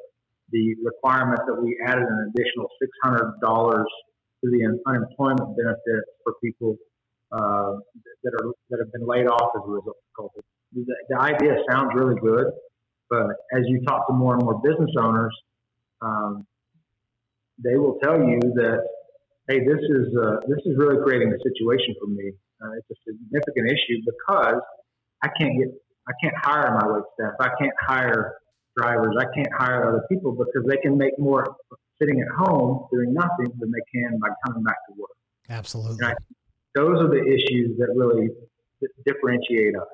the 0.50 0.74
requirement 0.82 1.40
that 1.46 1.54
we 1.62 1.78
added 1.86 2.02
an 2.02 2.32
additional 2.34 2.66
$600 3.06 3.84
to 4.42 4.50
the 4.50 4.80
unemployment 4.86 5.56
benefits 5.56 6.10
for 6.24 6.34
people 6.42 6.76
uh, 7.30 7.78
that 8.24 8.32
are 8.42 8.50
that 8.70 8.78
have 8.82 8.92
been 8.92 9.06
laid 9.06 9.26
off 9.28 9.54
as 9.54 9.62
a 9.64 9.70
result 9.70 9.96
of 9.96 10.10
COVID. 10.18 10.42
The, 10.72 10.94
the, 11.08 11.18
idea 11.18 11.62
sounds 11.70 11.90
really 11.94 12.18
good, 12.20 12.46
but 13.10 13.26
as 13.52 13.62
you 13.66 13.82
talk 13.86 14.06
to 14.06 14.14
more 14.14 14.34
and 14.34 14.42
more 14.42 14.60
business 14.62 14.90
owners, 14.98 15.36
um, 16.00 16.46
they 17.62 17.76
will 17.76 17.98
tell 18.02 18.16
you 18.16 18.38
that 18.54 18.80
hey, 19.48 19.58
this 19.60 19.78
is 19.82 20.06
uh, 20.16 20.36
this 20.48 20.58
is 20.64 20.78
really 20.78 21.02
creating 21.02 21.32
a 21.32 21.38
situation 21.42 21.94
for 22.00 22.06
me. 22.06 22.32
Uh, 22.62 22.72
it's 22.78 22.90
a 22.90 22.98
significant 23.04 23.66
issue 23.66 23.98
because 24.06 24.60
I 25.22 25.28
can't 25.38 25.58
get 25.58 25.68
I 26.08 26.12
can't 26.22 26.34
hire 26.42 26.78
my 26.80 26.86
wait 26.94 27.04
staff. 27.14 27.34
I 27.40 27.50
can't 27.60 27.74
hire 27.80 28.36
drivers. 28.76 29.16
I 29.18 29.26
can't 29.34 29.52
hire 29.52 29.88
other 29.88 30.04
people 30.10 30.32
because 30.32 30.66
they 30.68 30.76
can 30.78 30.96
make 30.96 31.18
more 31.18 31.44
sitting 32.00 32.20
at 32.20 32.28
home 32.46 32.86
doing 32.92 33.12
nothing 33.12 33.52
than 33.58 33.70
they 33.70 33.84
can 33.92 34.18
by 34.20 34.28
coming 34.46 34.62
back 34.62 34.76
to 34.88 35.00
work. 35.00 35.10
Absolutely. 35.50 36.06
I, 36.06 36.14
those 36.74 37.00
are 37.00 37.08
the 37.08 37.22
issues 37.26 37.76
that 37.78 37.88
really 37.94 38.28
differentiate 39.04 39.76
us. 39.76 39.88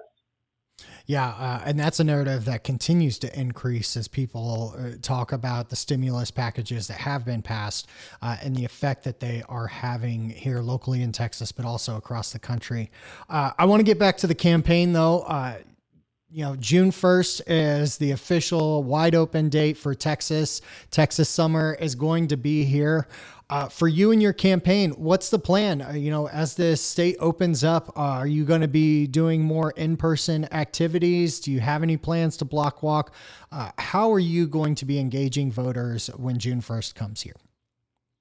Yeah, 1.07 1.29
uh, 1.29 1.63
and 1.65 1.79
that's 1.79 2.01
a 2.01 2.05
narrative 2.05 2.45
that 2.47 2.65
continues 2.65 3.19
to 3.21 3.39
increase 3.39 3.97
as 3.97 4.09
people 4.09 4.75
uh, 4.77 4.97
talk 5.01 5.31
about 5.31 5.69
the 5.69 5.77
stimulus 5.77 6.33
packages 6.33 6.89
that 6.89 6.99
have 6.99 7.25
been 7.25 7.43
passed 7.43 7.87
uh, 8.23 8.37
and 8.43 8.57
the 8.57 8.65
effect 8.65 9.05
that 9.05 9.21
they 9.21 9.45
are 9.49 9.69
having 9.69 10.31
here 10.31 10.61
locally 10.61 11.03
in 11.03 11.13
Texas, 11.13 11.53
but 11.53 11.65
also 11.65 11.97
across 11.97 12.33
the 12.33 12.41
country. 12.41 12.91
Uh, 13.29 13.53
I 13.57 13.67
want 13.67 13.79
to 13.81 13.85
get 13.85 14.01
back 14.01 14.17
to 14.19 14.27
the 14.27 14.35
campaign, 14.35 14.93
though. 14.93 15.25
You 16.29 16.43
know, 16.43 16.57
June 16.57 16.91
1st 16.91 17.43
is 17.47 17.99
the 17.99 18.11
official 18.11 18.83
wide 18.83 19.15
open 19.15 19.49
date 19.49 19.77
for 19.77 19.95
Texas. 19.95 20.61
Texas 20.91 21.29
summer 21.29 21.77
is 21.79 21.95
going 21.95 22.27
to 22.29 22.37
be 22.37 22.65
here. 22.65 23.07
Uh, 23.49 23.69
for 23.69 23.87
you 23.87 24.11
and 24.11 24.21
your 24.21 24.33
campaign, 24.33 24.91
what's 24.97 25.31
the 25.31 25.39
plan? 25.39 25.81
Uh, 25.81 25.93
you 25.93 26.11
know, 26.11 26.27
as 26.27 26.57
the 26.57 26.77
state 26.77 27.15
opens 27.21 27.63
up, 27.63 27.97
uh, 27.97 28.01
are 28.01 28.27
you 28.27 28.45
going 28.45 28.61
to 28.61 28.67
be 28.67 29.07
doing 29.07 29.41
more 29.41 29.71
in 29.77 29.97
person 29.97 30.53
activities? 30.53 31.39
Do 31.39 31.53
you 31.53 31.61
have 31.61 31.85
any 31.85 31.97
plans 31.97 32.37
to 32.39 32.45
block 32.45 32.83
walk? 32.83 33.15
Uh, 33.53 33.71
how 33.79 34.13
are 34.13 34.19
you 34.19 34.49
going 34.49 34.75
to 34.75 34.85
be 34.85 34.99
engaging 34.99 35.53
voters 35.53 36.09
when 36.17 36.39
June 36.39 36.61
1st 36.61 36.97
comes 36.97 37.23
here? 37.23 37.37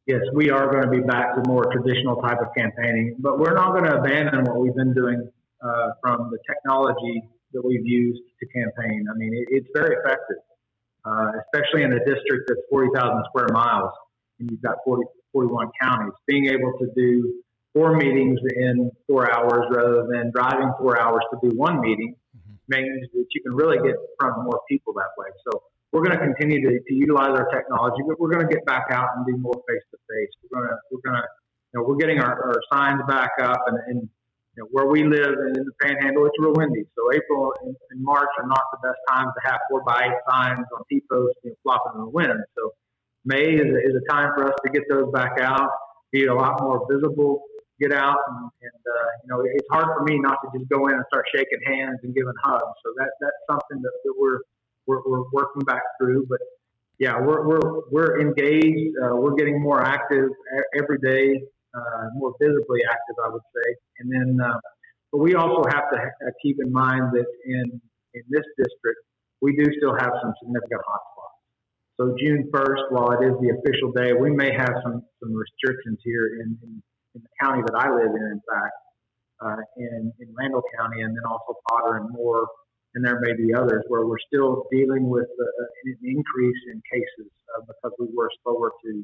Yes, 0.05 0.21
we 0.35 0.51
are 0.51 0.69
going 0.69 0.83
to 0.83 0.91
be 0.91 0.99
back 0.99 1.33
to 1.33 1.41
more 1.49 1.63
traditional 1.71 2.21
type 2.21 2.37
of 2.39 2.49
campaigning, 2.55 3.15
but 3.17 3.39
we're 3.39 3.55
not 3.55 3.71
going 3.71 3.85
to 3.85 3.97
abandon 3.97 4.43
what 4.43 4.59
we've 4.59 4.75
been 4.75 4.93
doing 4.93 5.27
uh, 5.63 5.89
from 6.03 6.29
the 6.29 6.37
technology 6.47 7.23
that 7.55 7.65
we've 7.65 7.85
used 7.85 8.21
to 8.39 8.45
campaign. 8.51 9.07
I 9.09 9.17
mean, 9.17 9.33
it, 9.33 9.47
it's 9.49 9.69
very 9.73 9.95
effective, 9.95 10.43
uh, 11.03 11.31
especially 11.47 11.83
in 11.83 11.93
a 11.93 11.99
district 11.99 12.47
that's 12.47 12.61
40,000 12.69 13.23
square 13.31 13.49
miles 13.51 13.91
and 14.39 14.51
you've 14.51 14.61
got 14.61 14.77
40, 14.83 15.03
41 15.31 15.71
counties. 15.81 16.13
Being 16.27 16.47
able 16.47 16.73
to 16.79 16.87
do 16.95 17.41
four 17.73 17.95
meetings 17.95 18.39
in 18.55 18.91
four 19.07 19.31
hours 19.31 19.65
rather 19.71 20.07
than 20.09 20.31
driving 20.33 20.71
four 20.79 20.99
hours 20.99 21.21
to 21.31 21.49
do 21.49 21.55
one 21.55 21.81
meeting 21.81 22.15
mm-hmm. 22.35 22.55
means 22.67 23.07
that 23.13 23.25
you 23.33 23.41
can 23.41 23.55
really 23.55 23.77
get 23.77 23.95
in 23.95 24.07
front 24.19 24.37
of 24.37 24.43
more 24.43 24.61
people 24.69 24.93
that 24.93 25.11
way. 25.17 25.27
So 25.49 25.61
we're 25.91 26.03
going 26.03 26.17
to 26.17 26.23
continue 26.23 26.61
to, 26.69 26.79
to 26.79 26.93
utilize 26.93 27.31
our 27.31 27.47
technology, 27.51 28.03
but 28.07 28.19
we're 28.19 28.31
going 28.31 28.47
to 28.47 28.53
get 28.53 28.65
back 28.65 28.87
out 28.91 29.07
and 29.15 29.25
do 29.25 29.37
more 29.37 29.55
face 29.67 29.83
to 29.91 29.97
face. 30.09 30.29
We're 30.43 30.59
going 30.59 30.69
to, 30.69 30.77
we're 30.91 31.11
going 31.11 31.21
to, 31.21 31.27
you 31.71 31.79
know, 31.79 31.85
we're 31.87 31.95
getting 31.97 32.19
our, 32.19 32.31
our 32.31 32.59
signs 32.71 33.01
back 33.07 33.31
up 33.41 33.59
and, 33.67 33.77
and 33.87 34.09
where 34.75 34.87
we 34.87 35.05
live 35.05 35.31
in 35.55 35.63
the 35.63 35.71
Panhandle, 35.81 36.25
it's 36.25 36.35
real 36.37 36.51
windy. 36.51 36.83
So 36.99 37.07
April 37.13 37.53
and, 37.63 37.73
and 37.91 38.03
March 38.03 38.27
are 38.37 38.45
not 38.45 38.59
the 38.73 38.79
best 38.83 38.99
times 39.07 39.31
to 39.31 39.49
have 39.49 39.61
four 39.69 39.81
by 39.85 40.03
eight 40.03 40.19
signs 40.29 40.67
on 40.75 40.83
T 40.91 41.01
posts 41.09 41.39
you 41.45 41.51
know, 41.51 41.55
flopping 41.63 41.93
in 41.95 42.01
the 42.01 42.09
wind. 42.09 42.43
So 42.59 42.73
May 43.23 43.55
is 43.55 43.71
a, 43.71 43.79
is 43.79 43.95
a 43.95 44.11
time 44.11 44.33
for 44.35 44.51
us 44.51 44.55
to 44.65 44.69
get 44.73 44.83
those 44.89 45.09
back 45.13 45.39
out, 45.39 45.69
be 46.11 46.25
a 46.25 46.33
lot 46.33 46.61
more 46.61 46.85
visible, 46.91 47.43
get 47.79 47.93
out, 47.93 48.17
and, 48.27 48.51
and 48.63 48.81
uh, 48.83 49.07
you 49.23 49.27
know, 49.29 49.43
it's 49.45 49.67
hard 49.71 49.87
for 49.97 50.03
me 50.03 50.19
not 50.19 50.39
to 50.43 50.59
just 50.59 50.69
go 50.69 50.87
in 50.87 50.95
and 50.95 51.05
start 51.07 51.23
shaking 51.33 51.63
hands 51.65 51.99
and 52.03 52.13
giving 52.13 52.35
hugs. 52.43 52.75
So 52.83 52.91
that 52.97 53.11
that's 53.21 53.41
something 53.49 53.81
that, 53.81 53.93
that 54.03 54.13
we're, 54.19 54.39
we're 54.87 54.99
we're 55.05 55.23
working 55.31 55.61
back 55.61 55.83
through, 55.97 56.25
but 56.27 56.39
yeah, 56.99 57.17
we're 57.17 57.47
we're 57.47 57.79
we're 57.91 58.19
engaged. 58.19 58.91
Uh, 59.01 59.15
we're 59.15 59.35
getting 59.35 59.61
more 59.61 59.81
active 59.81 60.27
every 60.77 60.99
day 60.99 61.45
uh, 61.75 62.09
more 62.15 62.33
visibly 62.41 62.79
active, 62.89 63.15
I 63.23 63.29
would 63.29 63.47
say. 63.53 63.67
And 63.99 64.07
then, 64.11 64.37
uh, 64.39 64.59
but 65.11 65.19
we 65.19 65.35
also 65.35 65.63
have 65.69 65.91
to 65.91 65.97
ha- 65.99 66.31
keep 66.41 66.57
in 66.63 66.71
mind 66.71 67.11
that 67.13 67.27
in 67.45 67.81
in 68.15 68.23
this 68.29 68.47
district, 68.57 69.01
we 69.41 69.55
do 69.55 69.65
still 69.77 69.93
have 69.93 70.11
some 70.23 70.33
significant 70.41 70.81
hotspots. 70.87 71.35
So 71.99 72.15
June 72.19 72.49
1st, 72.51 72.91
while 72.91 73.11
it 73.11 73.23
is 73.27 73.35
the 73.39 73.55
official 73.59 73.91
day, 73.91 74.13
we 74.13 74.31
may 74.31 74.51
have 74.51 74.73
some 74.83 75.03
some 75.21 75.33
restrictions 75.33 75.99
here 76.03 76.39
in, 76.41 76.57
in, 76.63 76.83
in 77.15 77.21
the 77.21 77.31
county 77.41 77.61
that 77.67 77.75
I 77.75 77.89
live 77.91 78.11
in. 78.11 78.25
In 78.35 78.41
fact, 78.47 78.75
uh, 79.43 79.61
in, 79.77 80.11
in 80.19 80.27
Randall 80.37 80.63
County, 80.77 81.01
and 81.01 81.15
then 81.15 81.23
also 81.27 81.59
Potter 81.69 81.97
and 81.97 82.09
Moore, 82.11 82.47
and 82.95 83.03
there 83.03 83.19
may 83.19 83.33
be 83.35 83.53
others 83.53 83.83
where 83.87 84.05
we're 84.05 84.23
still 84.27 84.65
dealing 84.71 85.09
with 85.09 85.27
uh, 85.27 85.63
an 85.85 85.97
increase 86.03 86.61
in 86.71 86.81
cases 86.91 87.31
uh, 87.55 87.61
because 87.67 87.95
we 87.99 88.07
were 88.15 88.29
slower 88.43 88.71
to 88.83 89.03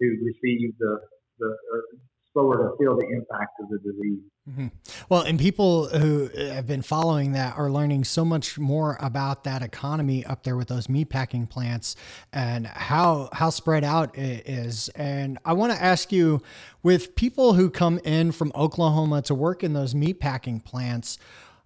to 0.00 0.06
receive 0.24 0.76
the 0.78 0.98
the 1.38 1.46
uh, 1.46 1.96
slower 2.34 2.56
to 2.58 2.76
feel 2.76 2.96
the 2.96 3.06
impact 3.06 3.52
of 3.60 3.68
the 3.70 3.78
disease. 3.78 4.20
Mm-hmm. 4.50 4.66
Well, 5.08 5.22
and 5.22 5.38
people 5.38 5.88
who 5.88 6.28
have 6.36 6.66
been 6.66 6.82
following 6.82 7.32
that 7.32 7.56
are 7.56 7.70
learning 7.70 8.04
so 8.04 8.24
much 8.24 8.58
more 8.58 8.98
about 9.00 9.44
that 9.44 9.62
economy 9.62 10.26
up 10.26 10.42
there 10.42 10.56
with 10.56 10.68
those 10.68 10.88
meat 10.88 11.08
packing 11.08 11.46
plants 11.46 11.96
and 12.32 12.66
how 12.66 13.30
how 13.32 13.48
spread 13.50 13.84
out 13.84 14.18
it 14.18 14.46
is. 14.46 14.90
And 14.90 15.38
I 15.44 15.54
want 15.54 15.72
to 15.72 15.82
ask 15.82 16.12
you, 16.12 16.42
with 16.82 17.14
people 17.16 17.54
who 17.54 17.70
come 17.70 17.98
in 18.04 18.32
from 18.32 18.52
Oklahoma 18.54 19.22
to 19.22 19.34
work 19.34 19.64
in 19.64 19.72
those 19.72 19.94
meat 19.94 20.20
packing 20.20 20.60
plants. 20.60 21.18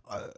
Uh, 0.09 0.29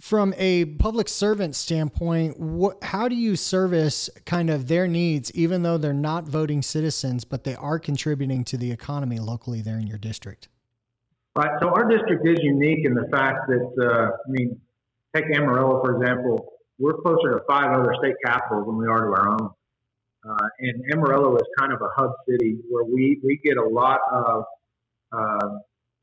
from 0.00 0.34
a 0.38 0.64
public 0.64 1.08
servant 1.08 1.54
standpoint, 1.54 2.36
how 2.82 3.06
do 3.06 3.14
you 3.14 3.36
service 3.36 4.08
kind 4.24 4.48
of 4.48 4.66
their 4.66 4.88
needs, 4.88 5.30
even 5.34 5.62
though 5.62 5.76
they're 5.76 5.92
not 5.92 6.24
voting 6.24 6.62
citizens, 6.62 7.24
but 7.24 7.44
they 7.44 7.54
are 7.54 7.78
contributing 7.78 8.42
to 8.44 8.56
the 8.56 8.72
economy 8.72 9.18
locally 9.18 9.60
there 9.60 9.78
in 9.78 9.86
your 9.86 9.98
district? 9.98 10.48
Right. 11.36 11.50
So 11.60 11.68
our 11.68 11.86
district 11.88 12.26
is 12.26 12.38
unique 12.42 12.86
in 12.86 12.94
the 12.94 13.06
fact 13.12 13.46
that, 13.48 13.72
uh, 13.80 14.06
I 14.06 14.30
mean, 14.30 14.58
take 15.14 15.26
Amarillo 15.36 15.82
for 15.84 16.00
example. 16.00 16.52
We're 16.78 16.94
closer 16.94 17.32
to 17.32 17.40
five 17.46 17.70
other 17.70 17.94
state 18.02 18.16
capitals 18.24 18.66
than 18.66 18.78
we 18.78 18.86
are 18.86 19.04
to 19.04 19.10
our 19.10 19.28
own. 19.28 19.50
Uh, 20.26 20.46
and 20.60 20.82
Amarillo 20.94 21.36
is 21.36 21.42
kind 21.58 21.72
of 21.72 21.80
a 21.82 21.88
hub 21.96 22.12
city 22.26 22.58
where 22.70 22.84
we, 22.84 23.20
we 23.22 23.38
get 23.44 23.58
a 23.58 23.68
lot 23.68 24.00
of 24.10 24.44
uh, 25.12 25.48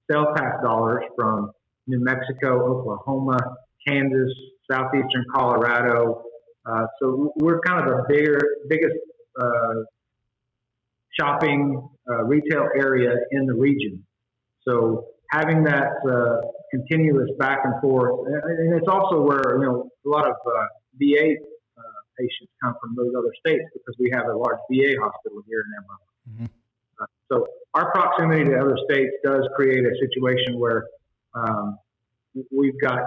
sales 0.10 0.28
tax 0.36 0.58
dollars 0.64 1.04
from 1.16 1.52
New 1.88 2.04
Mexico, 2.04 2.80
Oklahoma, 2.80 3.38
Kansas, 3.88 4.34
southeastern 4.70 5.26
Colorado. 5.34 6.24
Uh, 6.66 6.86
so 7.02 7.34
we're 7.38 7.60
kind 7.62 7.80
of 7.80 7.86
the 7.86 8.04
bigger, 8.10 8.40
biggest 8.68 8.96
uh, 9.40 9.84
shopping 11.20 11.90
uh, 12.10 12.24
retail 12.26 12.68
area 12.76 13.12
in 13.32 13.46
the 13.46 13.54
region. 13.54 14.04
So 14.68 15.06
having 15.32 15.64
that 15.64 15.88
uh, 16.10 16.48
continuous 16.72 17.30
back 17.40 17.60
and 17.64 17.82
forth, 17.82 18.28
and 18.28 18.74
it's 18.74 18.88
also 18.88 19.22
where 19.22 19.58
you 19.58 19.66
know 19.66 19.90
a 20.06 20.10
lot 20.10 20.28
of 20.28 20.36
VA 20.96 21.36
uh, 21.78 21.82
patients 22.20 22.52
come 22.64 22.76
from 22.82 22.96
those 22.96 23.14
other 23.18 23.32
states 23.40 23.64
because 23.74 23.96
we 24.00 24.10
have 24.14 24.26
a 24.26 24.38
large 24.38 24.60
VA 24.70 24.94
hospital 25.00 25.42
here 25.48 25.64
in 25.66 25.72
Amarillo. 25.78 26.08
Mm-hmm. 26.30 26.46
Uh, 27.00 27.06
so 27.32 27.48
our 27.74 27.92
proximity 27.92 28.44
to 28.46 28.58
other 28.58 28.78
states 28.90 29.14
does 29.24 29.48
create 29.56 29.86
a 29.86 29.94
situation 30.00 30.60
where 30.60 30.88
um, 31.34 31.78
we've 32.52 32.80
got 32.82 33.04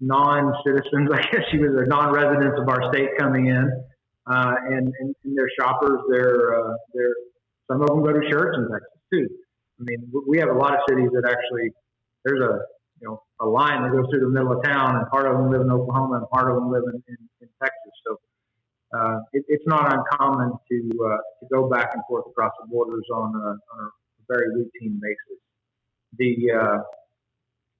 non-citizens, 0.00 1.10
I 1.12 1.22
guess 1.30 1.44
you 1.52 1.60
was 1.60 1.82
a 1.82 1.88
non-residents 1.88 2.58
of 2.60 2.68
our 2.68 2.92
state 2.92 3.10
coming 3.18 3.46
in, 3.46 3.84
uh, 4.26 4.54
and, 4.66 4.92
and, 5.00 5.14
and 5.24 5.36
they're 5.36 5.50
shoppers. 5.58 6.00
They're 6.10 6.58
uh, 6.58 6.74
they're 6.94 7.14
some 7.70 7.80
of 7.80 7.88
them 7.88 8.02
go 8.02 8.12
to 8.12 8.30
church 8.30 8.54
in 8.56 8.68
Texas 8.70 9.00
too. 9.12 9.28
I 9.80 9.84
mean, 9.84 10.12
we 10.28 10.38
have 10.38 10.50
a 10.50 10.58
lot 10.58 10.74
of 10.74 10.80
cities 10.88 11.10
that 11.12 11.28
actually 11.28 11.70
there's 12.24 12.40
a 12.40 12.60
you 13.00 13.08
know 13.08 13.22
a 13.40 13.46
line 13.46 13.82
that 13.82 13.92
goes 13.92 14.06
through 14.10 14.20
the 14.20 14.28
middle 14.28 14.52
of 14.52 14.62
town, 14.64 14.96
and 14.96 15.08
part 15.08 15.26
of 15.26 15.36
them 15.36 15.50
live 15.50 15.60
in 15.60 15.70
Oklahoma, 15.70 16.18
and 16.18 16.28
part 16.30 16.50
of 16.50 16.56
them 16.56 16.70
live 16.70 16.84
in, 16.86 17.02
in, 17.08 17.16
in 17.40 17.48
Texas. 17.60 17.94
So 18.06 18.18
uh, 18.94 19.18
it, 19.32 19.44
it's 19.48 19.64
not 19.66 19.92
uncommon 19.92 20.52
to 20.70 20.90
uh, 21.04 21.16
to 21.40 21.46
go 21.52 21.68
back 21.68 21.90
and 21.94 22.02
forth 22.08 22.24
across 22.28 22.52
the 22.60 22.66
borders 22.68 23.04
on 23.12 23.34
a, 23.34 23.48
on 23.48 23.78
a 23.84 23.90
very 24.28 24.48
routine 24.54 25.00
basis. 25.02 25.40
The 26.16 26.52
uh, 26.52 26.78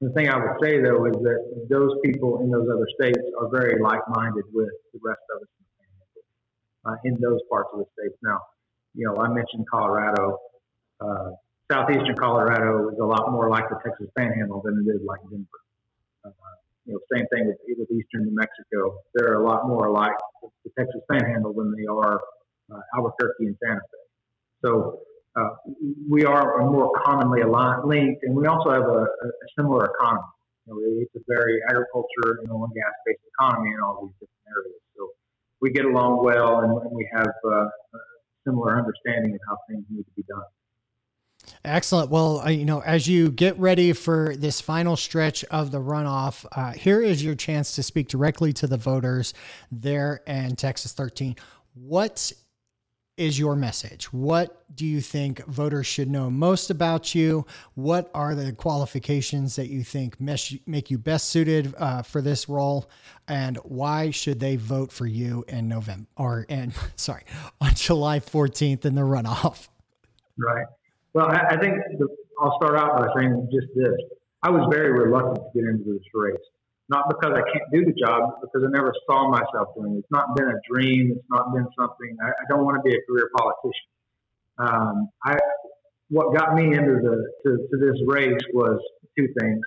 the 0.05 0.13
thing 0.13 0.29
I 0.29 0.37
would 0.37 0.57
say 0.63 0.81
though 0.81 1.07
is 1.07 1.17
that 1.25 1.67
those 1.71 1.93
people 2.05 2.41
in 2.41 2.51
those 2.51 2.69
other 2.69 2.87
states 3.01 3.25
are 3.41 3.49
very 3.49 3.81
like-minded 3.81 4.45
with 4.53 4.75
the 4.93 5.01
rest 5.03 5.25
of 5.35 5.43
us 5.43 5.49
uh, 6.85 6.97
in 7.05 7.17
those 7.21 7.41
parts 7.49 7.71
of 7.73 7.81
the 7.81 7.87
states. 7.97 8.17
Now, 8.23 8.41
you 8.95 9.07
know, 9.07 9.17
I 9.17 9.29
mentioned 9.29 9.65
Colorado. 9.71 10.39
Uh, 11.01 11.31
southeastern 11.73 12.17
Colorado 12.17 12.91
is 12.91 12.99
a 13.01 13.05
lot 13.05 13.33
more 13.33 13.49
like 13.49 13.69
the 13.69 13.77
Texas 13.85 14.09
Panhandle 14.17 14.61
than 14.65 14.85
it 14.87 14.91
is 14.91 15.01
like 15.07 15.21
Denver. 15.31 15.47
Uh, 16.25 16.31
you 16.85 16.93
know, 16.93 17.01
same 17.13 17.27
thing 17.33 17.47
with, 17.47 17.57
with 17.79 17.91
eastern 17.91 18.27
New 18.27 18.35
Mexico. 18.35 19.01
They're 19.15 19.41
a 19.41 19.45
lot 19.45 19.67
more 19.67 19.91
like 19.91 20.17
the 20.43 20.71
Texas 20.79 21.01
Panhandle 21.11 21.55
than 21.55 21.75
they 21.77 21.87
are 21.87 22.21
uh, 22.73 22.81
Albuquerque 22.97 23.47
and 23.47 23.57
Santa 23.65 23.81
Fe. 23.81 24.05
So 24.65 25.01
we 26.09 26.25
are 26.25 26.71
more 26.71 26.91
commonly 27.05 27.41
aligned, 27.41 27.89
linked, 27.89 28.23
and 28.23 28.35
we 28.35 28.47
also 28.47 28.71
have 28.71 28.83
a, 28.83 29.03
a 29.03 29.31
similar 29.57 29.87
economy. 29.87 30.23
You 30.67 30.73
know, 30.73 31.03
it's 31.03 31.15
a 31.15 31.21
very 31.29 31.61
agriculture 31.69 32.41
and 32.41 32.51
oil 32.51 32.65
and 32.65 32.75
gas 32.75 32.93
based 33.07 33.21
economy 33.39 33.71
in 33.71 33.81
all 33.81 34.01
these 34.03 34.15
different 34.15 34.57
areas. 34.57 34.81
So 34.97 35.11
we 35.61 35.71
get 35.71 35.85
along 35.85 36.25
well, 36.25 36.61
and, 36.61 36.73
and 36.73 36.93
we 36.93 37.09
have 37.15 37.33
uh, 37.45 37.51
a 37.51 37.71
similar 38.47 38.79
understanding 38.79 39.35
of 39.35 39.41
how 39.49 39.59
things 39.69 39.85
need 39.91 40.05
to 40.05 40.11
be 40.17 40.23
done. 40.23 40.43
Excellent. 41.65 42.11
Well, 42.11 42.41
uh, 42.41 42.49
you 42.49 42.65
know, 42.65 42.81
as 42.81 43.07
you 43.07 43.31
get 43.31 43.59
ready 43.59 43.93
for 43.93 44.35
this 44.37 44.61
final 44.61 44.97
stretch 44.97 45.45
of 45.45 45.71
the 45.71 45.81
runoff, 45.81 46.45
uh, 46.53 46.73
here 46.73 47.03
is 47.03 47.23
your 47.23 47.35
chance 47.35 47.75
to 47.77 47.83
speak 47.83 48.09
directly 48.09 48.53
to 48.55 48.67
the 48.67 48.77
voters 48.77 49.35
there 49.71 50.23
in 50.27 50.57
Texas 50.57 50.93
13. 50.93 51.37
What 51.75 52.33
is 53.17 53.39
your 53.39 53.55
message? 53.55 54.13
What 54.13 54.65
do 54.75 54.85
you 54.85 55.01
think 55.01 55.45
voters 55.47 55.87
should 55.87 56.11
know 56.11 56.31
most 56.31 56.71
about 56.71 57.15
you? 57.15 57.47
What 57.75 58.11
are 58.15 58.35
the 58.35 58.53
qualifications 58.53 59.57
that 59.57 59.69
you 59.69 59.85
think 59.85 60.21
make 60.21 60.91
you 60.91 60.99
best 60.99 61.29
suited 61.29 61.75
uh, 61.79 62.03
for 62.03 62.21
this 62.21 62.49
role? 62.49 62.91
And 63.29 63.57
why 63.59 64.11
should 64.11 64.41
they 64.41 64.57
vote 64.57 64.91
for 64.91 65.07
you 65.07 65.45
in 65.49 65.69
November 65.69 66.09
or, 66.17 66.47
and 66.49 66.73
sorry, 66.97 67.23
on 67.61 67.75
July 67.75 68.21
14th 68.21 68.85
in 68.85 68.95
the 68.95 69.03
runoff? 69.03 69.69
Right. 70.37 70.67
Well, 71.13 71.27
I, 71.27 71.55
I 71.55 71.57
think 71.59 71.77
the, 71.99 72.09
I'll 72.41 72.57
start 72.61 72.77
out 72.77 72.99
by 72.99 73.09
saying 73.17 73.49
just 73.53 73.69
this. 73.77 73.95
I 74.43 74.51
was 74.51 74.67
very 74.71 74.93
reluctant 74.93 75.37
to 75.37 75.61
get 75.61 75.69
into 75.69 75.85
this 75.93 76.03
race 76.13 76.37
not 76.89 77.09
because 77.09 77.33
I 77.33 77.43
can't 77.51 77.71
do 77.73 77.85
the 77.85 77.95
job, 77.99 78.41
because 78.41 78.67
I 78.67 78.71
never 78.71 78.93
saw 79.09 79.31
myself 79.31 79.69
doing 79.77 79.95
it. 79.95 79.99
It's 80.01 80.11
not 80.11 80.37
been 80.37 80.49
a 80.49 80.61
dream. 80.71 81.13
It's 81.17 81.27
not 81.31 81.53
been 81.55 81.67
something. 81.79 82.17
I, 82.23 82.29
I 82.29 82.45
don't 82.49 82.65
want 82.65 82.77
to 82.77 82.83
be 82.83 82.95
a 82.95 83.01
career 83.09 83.31
politician. 83.37 83.89
Um, 84.59 85.09
I 85.25 85.37
what 86.11 86.37
got 86.37 86.55
me 86.55 86.65
into 86.65 87.01
the 87.03 87.27
to, 87.45 87.57
to, 87.57 87.77
this 87.81 88.01
race 88.07 88.39
was 88.53 88.79
two 89.19 89.27
things. 89.41 89.61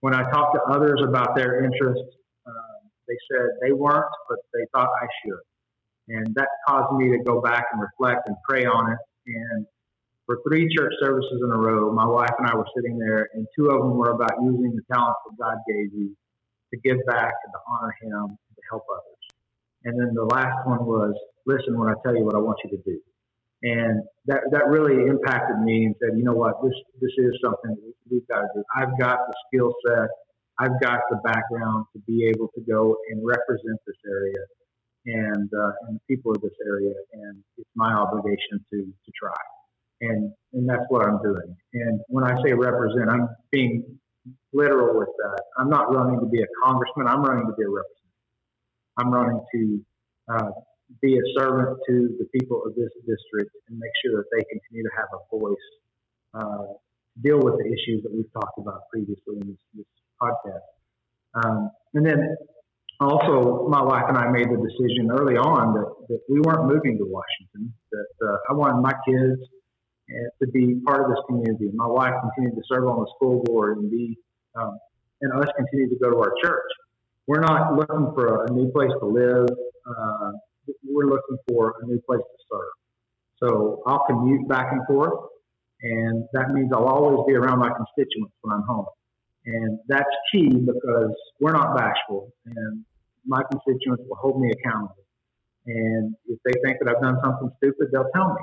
When 0.00 0.14
I 0.14 0.30
talked 0.30 0.54
to 0.54 0.60
others 0.70 1.00
about 1.02 1.34
their 1.34 1.64
interests, 1.64 2.04
uh, 2.46 2.78
they 3.08 3.16
said 3.32 3.46
they 3.62 3.72
weren't, 3.72 4.04
but 4.28 4.38
they 4.52 4.64
thought 4.74 4.88
I 5.02 5.06
should, 5.24 6.18
and 6.18 6.34
that 6.34 6.48
caused 6.68 6.96
me 6.98 7.10
to 7.16 7.24
go 7.24 7.40
back 7.40 7.64
and 7.72 7.80
reflect 7.80 8.28
and 8.28 8.36
pray 8.48 8.66
on 8.66 8.92
it. 8.92 8.98
And 9.26 9.66
for 10.26 10.38
three 10.46 10.68
church 10.76 10.92
services 11.00 11.40
in 11.42 11.50
a 11.50 11.58
row, 11.58 11.90
my 11.92 12.06
wife 12.06 12.34
and 12.38 12.46
I 12.46 12.54
were 12.54 12.68
sitting 12.76 12.98
there, 12.98 13.28
and 13.32 13.46
two 13.58 13.70
of 13.70 13.80
them 13.80 13.96
were 13.96 14.10
about 14.10 14.32
using 14.42 14.76
the 14.76 14.82
talents 14.92 15.18
that 15.26 15.42
God 15.42 15.56
gave 15.66 15.92
you 15.94 16.14
to 16.72 16.80
give 16.80 16.98
back 17.06 17.32
and 17.44 17.52
to 17.52 17.60
honor 17.68 17.94
him 18.02 18.36
and 18.36 18.54
to 18.56 18.62
help 18.70 18.84
others. 18.90 19.24
And 19.84 19.98
then 19.98 20.14
the 20.14 20.24
last 20.24 20.66
one 20.66 20.84
was 20.84 21.14
listen 21.46 21.78
when 21.78 21.88
I 21.88 21.94
tell 22.04 22.14
you 22.16 22.24
what 22.24 22.34
I 22.34 22.38
want 22.38 22.58
you 22.64 22.70
to 22.70 22.82
do. 22.84 23.00
And 23.62 24.02
that, 24.26 24.42
that 24.52 24.68
really 24.68 25.08
impacted 25.08 25.58
me 25.60 25.86
and 25.86 25.94
said, 25.98 26.16
you 26.16 26.22
know 26.22 26.34
what, 26.34 26.62
this, 26.62 26.74
this 27.00 27.10
is 27.18 27.34
something 27.42 27.76
we've 28.08 28.26
got 28.28 28.42
to 28.42 28.48
do. 28.54 28.62
I've 28.76 28.96
got 29.00 29.18
the 29.26 29.34
skill 29.48 29.74
set. 29.86 30.08
I've 30.60 30.80
got 30.80 31.00
the 31.10 31.16
background 31.24 31.86
to 31.94 31.98
be 32.06 32.26
able 32.26 32.48
to 32.54 32.60
go 32.60 32.96
and 33.10 33.20
represent 33.24 33.78
this 33.86 33.96
area 34.06 34.42
and, 35.06 35.50
uh, 35.52 35.72
and 35.88 35.98
the 35.98 36.14
people 36.14 36.32
of 36.32 36.40
this 36.42 36.54
area. 36.66 36.94
And 37.12 37.42
it's 37.56 37.70
my 37.74 37.92
obligation 37.92 38.64
to, 38.70 38.78
to 38.78 39.12
try. 39.18 39.34
And, 40.00 40.32
and 40.52 40.68
that's 40.68 40.84
what 40.88 41.04
I'm 41.04 41.20
doing. 41.22 41.56
And 41.74 42.00
when 42.08 42.24
I 42.24 42.40
say 42.44 42.52
represent, 42.52 43.10
I'm 43.10 43.28
being 43.50 43.98
literal 44.52 44.98
with 44.98 45.08
that. 45.18 45.42
I'm 45.58 45.68
not 45.68 45.94
running 45.94 46.20
to 46.20 46.26
be 46.26 46.42
a 46.42 46.46
congressman. 46.62 47.06
I'm 47.06 47.22
running 47.22 47.46
to 47.46 47.54
be 47.56 47.64
a 47.64 47.68
representative. 47.68 47.98
I'm 48.98 49.10
running 49.10 49.40
to 49.54 49.84
uh, 50.32 50.50
be 51.02 51.16
a 51.16 51.24
servant 51.38 51.78
to 51.88 52.16
the 52.18 52.26
people 52.38 52.62
of 52.64 52.74
this 52.74 52.90
district 53.06 53.54
and 53.68 53.78
make 53.78 53.92
sure 54.04 54.22
that 54.22 54.28
they 54.32 54.44
continue 54.44 54.84
to 54.84 54.94
have 54.96 55.08
a 55.12 55.38
voice, 55.38 55.68
uh, 56.34 56.72
deal 57.22 57.38
with 57.38 57.54
the 57.58 57.66
issues 57.66 58.02
that 58.02 58.12
we've 58.12 58.32
talked 58.32 58.58
about 58.58 58.88
previously 58.90 59.36
in 59.40 59.48
this, 59.48 59.62
this 59.74 59.86
podcast. 60.20 60.66
Um, 61.34 61.70
and 61.94 62.06
then 62.06 62.36
also, 63.00 63.68
my 63.68 63.82
wife 63.82 64.04
and 64.08 64.18
I 64.18 64.28
made 64.30 64.50
the 64.50 64.58
decision 64.58 65.10
early 65.12 65.36
on 65.36 65.74
that, 65.74 65.90
that 66.08 66.20
we 66.28 66.40
weren't 66.40 66.66
moving 66.66 66.98
to 66.98 67.04
Washington, 67.06 67.72
that 67.92 68.26
uh, 68.26 68.36
I 68.50 68.54
wanted 68.54 68.82
my 68.82 68.94
kids 69.06 69.38
to 70.40 70.46
be 70.48 70.80
part 70.86 71.02
of 71.02 71.10
this 71.10 71.18
community. 71.26 71.70
My 71.74 71.86
wife 71.86 72.14
continued 72.20 72.56
to 72.56 72.62
serve 72.70 72.86
on 72.86 73.00
the 73.00 73.06
school 73.16 73.42
board 73.44 73.78
and 73.78 73.90
be, 73.90 74.16
um, 74.54 74.78
and 75.20 75.32
us 75.32 75.48
continue 75.56 75.88
to 75.88 75.96
go 75.96 76.10
to 76.10 76.18
our 76.18 76.32
church. 76.42 76.64
We're 77.26 77.40
not 77.40 77.74
looking 77.74 78.12
for 78.14 78.46
a 78.46 78.50
new 78.50 78.70
place 78.72 78.90
to 79.00 79.06
live. 79.06 79.48
Uh, 79.86 80.32
we're 80.84 81.06
looking 81.06 81.36
for 81.48 81.74
a 81.82 81.86
new 81.86 82.00
place 82.00 82.20
to 82.20 82.38
serve. 82.50 82.72
So 83.42 83.82
I'll 83.86 84.04
commute 84.06 84.48
back 84.48 84.72
and 84.72 84.86
forth. 84.86 85.28
And 85.82 86.24
that 86.32 86.50
means 86.50 86.70
I'll 86.72 86.88
always 86.88 87.26
be 87.26 87.34
around 87.34 87.58
my 87.60 87.70
constituents 87.70 88.32
when 88.40 88.54
I'm 88.54 88.62
home. 88.62 88.86
And 89.46 89.78
that's 89.88 90.08
key 90.32 90.48
because 90.48 91.14
we're 91.40 91.52
not 91.52 91.76
bashful 91.76 92.32
and 92.44 92.84
my 93.26 93.42
constituents 93.50 94.02
will 94.08 94.16
hold 94.16 94.40
me 94.40 94.50
accountable. 94.50 95.04
And 95.66 96.14
if 96.26 96.38
they 96.44 96.52
think 96.64 96.78
that 96.80 96.88
I've 96.88 97.02
done 97.02 97.18
something 97.22 97.50
stupid, 97.58 97.88
they'll 97.92 98.10
tell 98.14 98.34
me. 98.34 98.40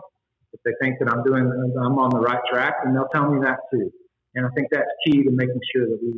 If 0.55 0.61
they 0.63 0.71
think 0.81 0.99
that 0.99 1.11
I'm 1.11 1.23
doing, 1.23 1.43
I'm 1.43 1.99
on 1.99 2.09
the 2.09 2.19
right 2.19 2.39
track, 2.51 2.75
then 2.83 2.93
they'll 2.93 3.11
tell 3.11 3.29
me 3.29 3.43
that 3.43 3.59
too. 3.71 3.91
And 4.35 4.45
I 4.45 4.49
think 4.55 4.67
that's 4.71 4.87
key 5.05 5.23
to 5.23 5.31
making 5.31 5.59
sure 5.75 5.85
that 5.85 5.99
we, 6.01 6.15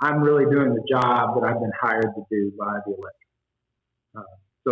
I'm 0.00 0.20
really 0.20 0.44
doing 0.44 0.72
the 0.74 0.84
job 0.88 1.36
that 1.36 1.44
I've 1.44 1.60
been 1.60 1.72
hired 1.78 2.08
to 2.16 2.22
do 2.30 2.52
by 2.58 2.80
the 2.86 2.92
electorate. 2.96 3.32
Uh, 4.16 4.32
so 4.66 4.70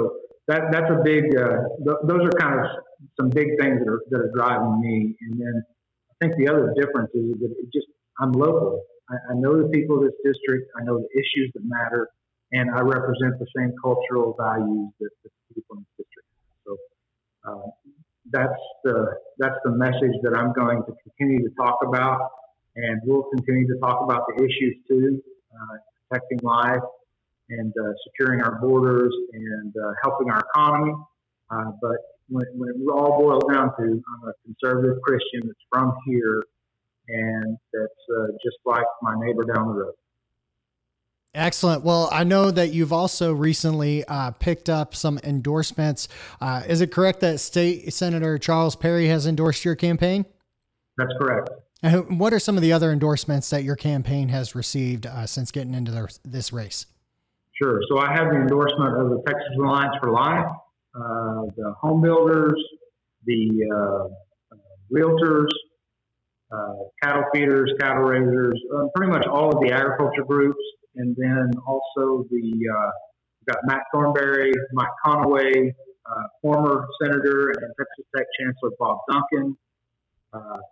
that 0.48 0.72
that's 0.72 0.90
a 0.90 1.02
big. 1.04 1.36
Uh, 1.36 1.68
th- 1.84 2.02
those 2.08 2.22
are 2.24 2.32
kind 2.40 2.58
of 2.60 2.66
some 3.20 3.28
big 3.28 3.48
things 3.60 3.78
that 3.80 3.88
are 3.88 4.02
that 4.10 4.20
are 4.20 4.32
driving 4.34 4.80
me. 4.80 5.16
And 5.20 5.40
then 5.40 5.62
I 6.10 6.14
think 6.20 6.36
the 6.36 6.48
other 6.48 6.72
difference 6.74 7.10
is 7.14 7.36
that 7.40 7.52
it 7.60 7.68
just 7.72 7.86
I'm 8.18 8.32
local. 8.32 8.82
I, 9.10 9.32
I 9.32 9.34
know 9.34 9.60
the 9.60 9.68
people 9.68 9.98
of 9.98 10.04
this 10.04 10.18
district. 10.24 10.70
I 10.78 10.84
know 10.84 10.98
the 10.98 11.12
issues 11.14 11.52
that 11.54 11.62
matter, 11.64 12.08
and 12.52 12.70
I 12.70 12.80
represent 12.80 13.38
the 13.38 13.46
same 13.56 13.72
cultural 13.82 14.34
values 14.38 14.90
that, 15.00 15.10
that 15.22 15.32
the 15.48 15.54
people 15.54 15.76
in 15.76 15.86
this 15.98 16.06
district. 16.06 16.28
So 16.66 16.76
uh, 17.46 17.70
that's 18.32 18.62
the 18.84 19.14
that's 19.38 19.56
the 19.64 19.72
message 19.72 20.16
that 20.22 20.34
I'm 20.34 20.52
going 20.52 20.82
to 20.84 20.92
continue 21.02 21.46
to 21.48 21.54
talk 21.56 21.78
about, 21.86 22.30
and 22.76 23.00
we'll 23.04 23.28
continue 23.34 23.66
to 23.68 23.78
talk 23.80 24.02
about 24.02 24.24
the 24.28 24.44
issues 24.44 24.76
too, 24.88 25.22
uh, 25.54 25.76
protecting 26.08 26.40
life 26.42 26.82
and 27.50 27.72
uh, 27.78 27.92
securing 28.06 28.42
our 28.42 28.58
borders 28.60 29.14
and 29.32 29.74
uh, 29.76 29.92
helping 30.02 30.30
our 30.30 30.40
economy. 30.54 30.94
Uh, 31.50 31.72
but 31.80 31.96
when, 32.28 32.46
when, 32.54 32.70
it 32.70 32.90
all 32.90 33.18
boils 33.18 33.42
down 33.52 33.70
to, 33.76 33.82
I'm 33.82 34.28
a 34.28 34.32
conservative 34.44 35.02
Christian 35.02 35.42
that's 35.44 35.58
from 35.70 35.94
here, 36.06 36.42
and 37.08 37.58
that's 37.72 38.18
uh, 38.18 38.26
just 38.42 38.56
like 38.64 38.86
my 39.02 39.14
neighbor 39.18 39.44
down 39.44 39.68
the 39.68 39.74
road. 39.74 39.94
Excellent. 41.34 41.82
Well, 41.82 42.10
I 42.12 42.24
know 42.24 42.50
that 42.50 42.74
you've 42.74 42.92
also 42.92 43.32
recently 43.32 44.04
uh, 44.04 44.32
picked 44.32 44.68
up 44.68 44.94
some 44.94 45.18
endorsements. 45.24 46.08
Uh, 46.40 46.62
is 46.68 46.82
it 46.82 46.92
correct 46.92 47.20
that 47.20 47.40
State 47.40 47.92
Senator 47.94 48.36
Charles 48.36 48.76
Perry 48.76 49.08
has 49.08 49.26
endorsed 49.26 49.64
your 49.64 49.74
campaign? 49.74 50.26
That's 50.98 51.12
correct. 51.18 51.48
And 51.82 52.20
what 52.20 52.34
are 52.34 52.38
some 52.38 52.56
of 52.56 52.62
the 52.62 52.72
other 52.72 52.92
endorsements 52.92 53.48
that 53.50 53.64
your 53.64 53.76
campaign 53.76 54.28
has 54.28 54.54
received 54.54 55.06
uh, 55.06 55.26
since 55.26 55.50
getting 55.50 55.74
into 55.74 55.90
the, 55.90 56.18
this 56.22 56.52
race? 56.52 56.86
Sure. 57.60 57.80
So 57.88 57.98
I 57.98 58.12
have 58.12 58.28
the 58.30 58.36
endorsement 58.36 59.00
of 59.00 59.08
the 59.10 59.22
Texas 59.26 59.48
Alliance 59.58 59.94
for 60.00 60.12
Life, 60.12 60.46
uh, 60.94 61.46
the 61.56 61.74
home 61.80 62.02
builders, 62.02 62.62
the 63.24 63.68
uh, 63.74 64.56
realtors, 64.94 65.48
uh, 66.52 66.84
cattle 67.02 67.24
feeders, 67.32 67.72
cattle 67.80 68.02
raisers, 68.02 68.60
uh, 68.76 68.84
pretty 68.94 69.10
much 69.10 69.26
all 69.26 69.48
of 69.48 69.60
the 69.62 69.72
agriculture 69.72 70.24
groups, 70.24 70.60
and 70.96 71.16
then 71.16 71.50
also 71.66 72.24
the 72.30 72.52
uh, 72.76 72.90
we've 73.40 73.46
got 73.46 73.58
Mac 73.64 73.82
Thornberry, 73.92 74.52
Mike 74.72 74.88
Conaway, 75.04 75.72
uh, 76.06 76.22
former 76.40 76.86
senator 77.02 77.50
and 77.50 77.72
Texas 77.78 78.06
Tech 78.16 78.26
Chancellor 78.38 78.70
Bob 78.78 78.98
Duncan, 79.10 79.56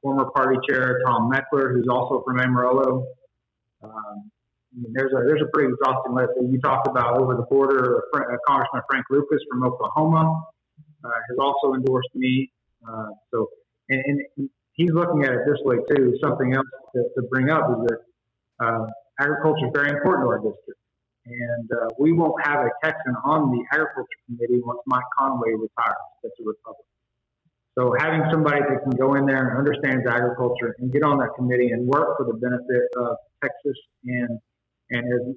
former 0.02 0.30
party 0.30 0.56
chair 0.68 1.00
Tom 1.06 1.30
Mechler, 1.30 1.72
who's 1.72 1.86
also 1.90 2.22
from 2.26 2.40
Amarillo. 2.40 3.06
Um, 3.82 4.30
I 4.72 4.80
mean, 4.80 4.92
there's 4.94 5.12
a 5.12 5.24
there's 5.26 5.42
a 5.42 5.50
pretty 5.52 5.72
exhausting 5.72 6.14
list. 6.14 6.30
You 6.40 6.60
talked 6.60 6.86
about 6.86 7.18
over 7.18 7.34
the 7.34 7.42
border. 7.42 8.02
Uh, 8.14 8.36
Congressman 8.46 8.82
Frank 8.88 9.06
Lucas 9.10 9.40
from 9.50 9.64
Oklahoma 9.64 10.44
uh, 11.04 11.08
has 11.08 11.38
also 11.40 11.74
endorsed 11.74 12.14
me. 12.14 12.52
Uh, 12.86 13.08
so, 13.32 13.48
and, 13.88 14.02
and, 14.36 14.50
he's 14.74 14.90
looking 14.92 15.24
at 15.24 15.32
it 15.32 15.40
this 15.46 15.58
way 15.64 15.76
too. 15.94 16.16
Something 16.22 16.54
else 16.54 16.66
to, 16.94 17.02
to 17.16 17.28
bring 17.28 17.50
up 17.50 17.68
is 17.70 17.86
that 17.88 18.64
uh, 18.64 18.86
agriculture 19.20 19.66
is 19.66 19.72
very 19.74 19.90
important 19.90 20.24
to 20.24 20.28
our 20.32 20.40
district, 20.40 20.80
and 21.26 21.68
uh, 21.70 21.88
we 21.98 22.12
won't 22.12 22.40
have 22.42 22.64
a 22.64 22.70
Texan 22.82 23.14
on 23.24 23.52
the 23.52 23.62
agriculture 23.72 24.18
committee 24.26 24.60
once 24.64 24.80
Mike 24.86 25.04
Conaway 25.18 25.52
retires. 25.54 26.08
That's 26.22 26.34
a 26.40 26.44
Republican. 26.44 26.90
So 27.78 27.94
having 27.98 28.24
somebody 28.32 28.60
that 28.60 28.82
can 28.82 28.96
go 28.98 29.14
in 29.14 29.26
there 29.26 29.48
and 29.48 29.56
understands 29.56 30.04
agriculture 30.08 30.74
and 30.78 30.92
get 30.92 31.02
on 31.02 31.18
that 31.18 31.30
committee 31.36 31.70
and 31.70 31.86
work 31.86 32.18
for 32.18 32.26
the 32.26 32.34
benefit 32.34 32.84
of 32.96 33.16
Texas 33.42 33.78
and 34.04 34.40
and 34.90 35.04
as 35.06 35.36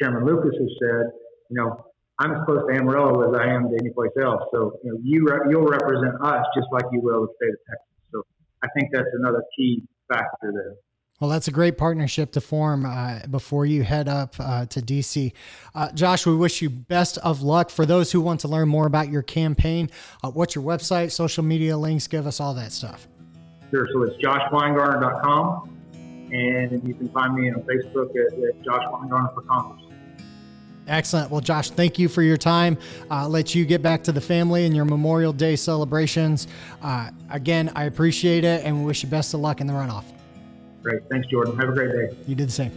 Chairman 0.00 0.26
Lucas 0.26 0.50
has 0.58 0.70
said, 0.82 1.12
you 1.48 1.56
know, 1.56 1.84
I'm 2.18 2.32
as 2.32 2.38
close 2.44 2.62
to 2.68 2.74
Amarillo 2.74 3.22
as 3.30 3.38
I 3.38 3.46
am 3.54 3.70
to 3.70 3.76
any 3.78 3.90
place 3.90 4.10
else. 4.20 4.42
So, 4.52 4.78
you 4.82 4.92
know, 4.92 4.98
you 5.02 5.26
re- 5.26 5.46
you'll 5.50 5.66
represent 5.66 6.14
us 6.22 6.44
just 6.56 6.66
like 6.72 6.84
you 6.92 7.00
will 7.00 7.22
the 7.22 7.32
state 7.38 7.54
of 7.54 7.60
Texas. 7.70 7.94
So, 8.12 8.22
I 8.62 8.68
think 8.74 8.90
that's 8.92 9.10
another 9.14 9.42
key 9.56 9.82
factor 10.08 10.52
there. 10.52 10.74
Well, 11.20 11.30
that's 11.30 11.46
a 11.46 11.52
great 11.52 11.78
partnership 11.78 12.32
to 12.32 12.40
form 12.40 12.84
uh, 12.84 13.20
before 13.30 13.66
you 13.66 13.84
head 13.84 14.08
up 14.08 14.34
uh, 14.40 14.66
to 14.66 14.80
DC. 14.82 15.32
Uh, 15.74 15.92
Josh, 15.92 16.26
we 16.26 16.34
wish 16.34 16.60
you 16.60 16.68
best 16.68 17.18
of 17.18 17.40
luck. 17.40 17.70
For 17.70 17.86
those 17.86 18.10
who 18.10 18.20
want 18.20 18.40
to 18.40 18.48
learn 18.48 18.68
more 18.68 18.86
about 18.86 19.10
your 19.10 19.22
campaign, 19.22 19.90
uh, 20.24 20.30
what's 20.30 20.56
your 20.56 20.64
website, 20.64 21.12
social 21.12 21.44
media 21.44 21.76
links? 21.76 22.08
Give 22.08 22.26
us 22.26 22.40
all 22.40 22.52
that 22.54 22.72
stuff. 22.72 23.06
Sure. 23.70 23.88
So 23.92 24.02
it's 24.02 24.16
joshwinegarner.com 24.22 25.70
and 26.32 26.86
you 26.86 26.94
can 26.94 27.08
find 27.10 27.34
me 27.34 27.48
on 27.50 27.62
Facebook 27.62 28.10
at, 28.10 28.32
at 28.32 28.62
Josh 28.62 28.82
Winegarner 28.82 29.32
for 29.34 29.42
Congress. 29.42 29.82
Excellent. 30.88 31.30
Well, 31.30 31.40
Josh, 31.40 31.70
thank 31.70 31.98
you 31.98 32.08
for 32.08 32.22
your 32.22 32.36
time. 32.36 32.76
Uh, 33.10 33.26
let 33.28 33.54
you 33.54 33.64
get 33.64 33.82
back 33.82 34.02
to 34.04 34.12
the 34.12 34.20
family 34.20 34.66
and 34.66 34.74
your 34.74 34.84
Memorial 34.84 35.32
Day 35.32 35.56
celebrations. 35.56 36.48
Uh, 36.82 37.10
again, 37.30 37.70
I 37.74 37.84
appreciate 37.84 38.44
it 38.44 38.64
and 38.64 38.80
we 38.80 38.84
wish 38.84 39.02
you 39.02 39.08
best 39.08 39.32
of 39.32 39.40
luck 39.40 39.60
in 39.60 39.66
the 39.66 39.72
runoff. 39.72 40.04
Great. 40.84 41.02
Thanks, 41.10 41.26
Jordan. 41.28 41.56
Have 41.58 41.70
a 41.70 41.72
great 41.72 41.92
day. 41.92 42.16
You 42.26 42.34
did 42.34 42.48
the 42.48 42.52
same. 42.52 42.70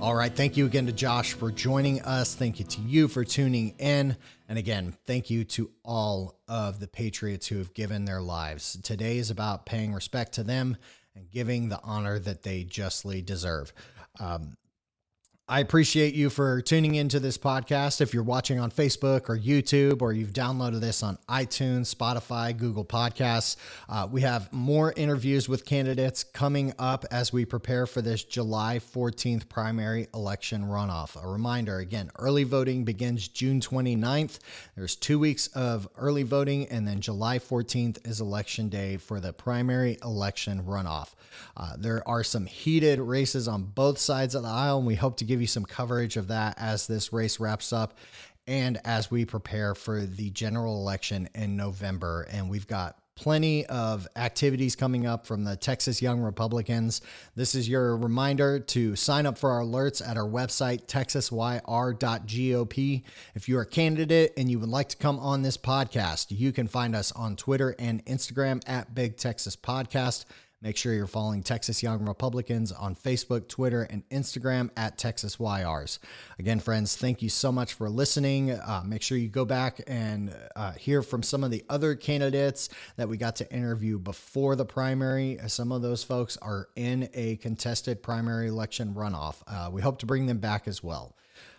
All 0.00 0.14
right. 0.14 0.34
Thank 0.34 0.56
you 0.56 0.66
again 0.66 0.86
to 0.86 0.92
Josh 0.92 1.32
for 1.32 1.52
joining 1.52 2.02
us. 2.02 2.34
Thank 2.34 2.58
you 2.58 2.64
to 2.66 2.80
you 2.80 3.06
for 3.06 3.24
tuning 3.24 3.76
in. 3.78 4.16
And 4.48 4.58
again, 4.58 4.92
thank 5.06 5.30
you 5.30 5.44
to 5.44 5.70
all 5.84 6.34
of 6.48 6.80
the 6.80 6.88
patriots 6.88 7.46
who 7.46 7.58
have 7.58 7.72
given 7.74 8.04
their 8.04 8.20
lives. 8.20 8.76
Today 8.82 9.18
is 9.18 9.30
about 9.30 9.66
paying 9.66 9.94
respect 9.94 10.32
to 10.32 10.42
them 10.42 10.76
and 11.14 11.30
giving 11.30 11.68
the 11.68 11.80
honor 11.84 12.18
that 12.18 12.42
they 12.42 12.64
justly 12.64 13.22
deserve. 13.22 13.72
Um, 14.18 14.56
I 15.46 15.60
appreciate 15.60 16.14
you 16.14 16.30
for 16.30 16.62
tuning 16.62 16.94
into 16.94 17.20
this 17.20 17.36
podcast. 17.36 18.00
If 18.00 18.14
you're 18.14 18.22
watching 18.22 18.58
on 18.58 18.70
Facebook 18.70 19.28
or 19.28 19.38
YouTube, 19.38 20.00
or 20.00 20.14
you've 20.14 20.32
downloaded 20.32 20.80
this 20.80 21.02
on 21.02 21.18
iTunes, 21.28 21.94
Spotify, 21.94 22.56
Google 22.56 22.82
Podcasts, 22.82 23.56
uh, 23.90 24.08
we 24.10 24.22
have 24.22 24.50
more 24.54 24.94
interviews 24.96 25.46
with 25.46 25.66
candidates 25.66 26.24
coming 26.24 26.72
up 26.78 27.04
as 27.10 27.30
we 27.30 27.44
prepare 27.44 27.86
for 27.86 28.00
this 28.00 28.24
July 28.24 28.78
14th 28.78 29.46
primary 29.50 30.08
election 30.14 30.62
runoff. 30.62 31.22
A 31.22 31.28
reminder 31.28 31.76
again, 31.76 32.10
early 32.18 32.44
voting 32.44 32.84
begins 32.84 33.28
June 33.28 33.60
29th. 33.60 34.38
There's 34.76 34.96
two 34.96 35.18
weeks 35.18 35.48
of 35.48 35.86
early 35.98 36.22
voting, 36.22 36.68
and 36.68 36.88
then 36.88 37.02
July 37.02 37.38
14th 37.38 38.08
is 38.08 38.22
election 38.22 38.70
day 38.70 38.96
for 38.96 39.20
the 39.20 39.34
primary 39.34 39.98
election 40.02 40.62
runoff. 40.62 41.08
Uh, 41.56 41.74
there 41.78 42.06
are 42.08 42.24
some 42.24 42.46
heated 42.46 42.98
races 42.98 43.46
on 43.46 43.62
both 43.62 43.98
sides 43.98 44.34
of 44.34 44.42
the 44.42 44.48
aisle, 44.48 44.78
and 44.78 44.86
we 44.86 44.94
hope 44.94 45.16
to 45.18 45.24
give 45.34 45.40
you 45.40 45.48
some 45.48 45.64
coverage 45.64 46.16
of 46.16 46.28
that 46.28 46.54
as 46.58 46.86
this 46.86 47.12
race 47.12 47.40
wraps 47.40 47.72
up 47.72 47.98
and 48.46 48.80
as 48.84 49.10
we 49.10 49.24
prepare 49.24 49.74
for 49.74 50.02
the 50.02 50.30
general 50.30 50.76
election 50.76 51.28
in 51.34 51.56
November. 51.56 52.28
And 52.30 52.48
we've 52.48 52.68
got 52.68 52.96
plenty 53.16 53.66
of 53.66 54.06
activities 54.14 54.76
coming 54.76 55.06
up 55.06 55.26
from 55.26 55.42
the 55.42 55.56
Texas 55.56 56.00
Young 56.00 56.20
Republicans. 56.20 57.00
This 57.34 57.56
is 57.56 57.68
your 57.68 57.96
reminder 57.96 58.60
to 58.60 58.94
sign 58.94 59.26
up 59.26 59.36
for 59.36 59.50
our 59.50 59.62
alerts 59.62 60.08
at 60.08 60.16
our 60.16 60.28
website, 60.28 60.86
texasyr.gop. 60.86 61.42
If 63.34 63.48
you're 63.48 63.62
a 63.62 63.66
candidate 63.66 64.34
and 64.36 64.48
you 64.48 64.60
would 64.60 64.68
like 64.68 64.90
to 64.90 64.96
come 64.96 65.18
on 65.18 65.42
this 65.42 65.56
podcast, 65.56 66.26
you 66.30 66.52
can 66.52 66.68
find 66.68 66.94
us 66.94 67.10
on 67.10 67.34
Twitter 67.34 67.74
and 67.80 68.04
Instagram 68.06 68.62
at 68.68 68.94
Big 68.94 69.16
Texas 69.16 69.56
Podcast. 69.56 70.26
Make 70.64 70.78
sure 70.78 70.94
you're 70.94 71.06
following 71.06 71.42
Texas 71.42 71.82
Young 71.82 72.06
Republicans 72.06 72.72
on 72.72 72.94
Facebook, 72.94 73.48
Twitter, 73.48 73.82
and 73.82 74.02
Instagram 74.08 74.70
at 74.78 74.96
Texas 74.96 75.36
YRs. 75.36 75.98
Again, 76.38 76.58
friends, 76.58 76.96
thank 76.96 77.20
you 77.20 77.28
so 77.28 77.52
much 77.52 77.74
for 77.74 77.90
listening. 77.90 78.52
Uh, 78.52 78.82
make 78.82 79.02
sure 79.02 79.18
you 79.18 79.28
go 79.28 79.44
back 79.44 79.82
and 79.86 80.34
uh, 80.56 80.72
hear 80.72 81.02
from 81.02 81.22
some 81.22 81.44
of 81.44 81.50
the 81.50 81.62
other 81.68 81.94
candidates 81.94 82.70
that 82.96 83.06
we 83.06 83.18
got 83.18 83.36
to 83.36 83.52
interview 83.52 83.98
before 83.98 84.56
the 84.56 84.64
primary. 84.64 85.38
Some 85.48 85.70
of 85.70 85.82
those 85.82 86.02
folks 86.02 86.38
are 86.38 86.70
in 86.76 87.10
a 87.12 87.36
contested 87.36 88.02
primary 88.02 88.48
election 88.48 88.94
runoff. 88.94 89.42
Uh, 89.46 89.68
we 89.70 89.82
hope 89.82 89.98
to 89.98 90.06
bring 90.06 90.24
them 90.24 90.38
back 90.38 90.66
as 90.66 90.82
well. 90.82 91.14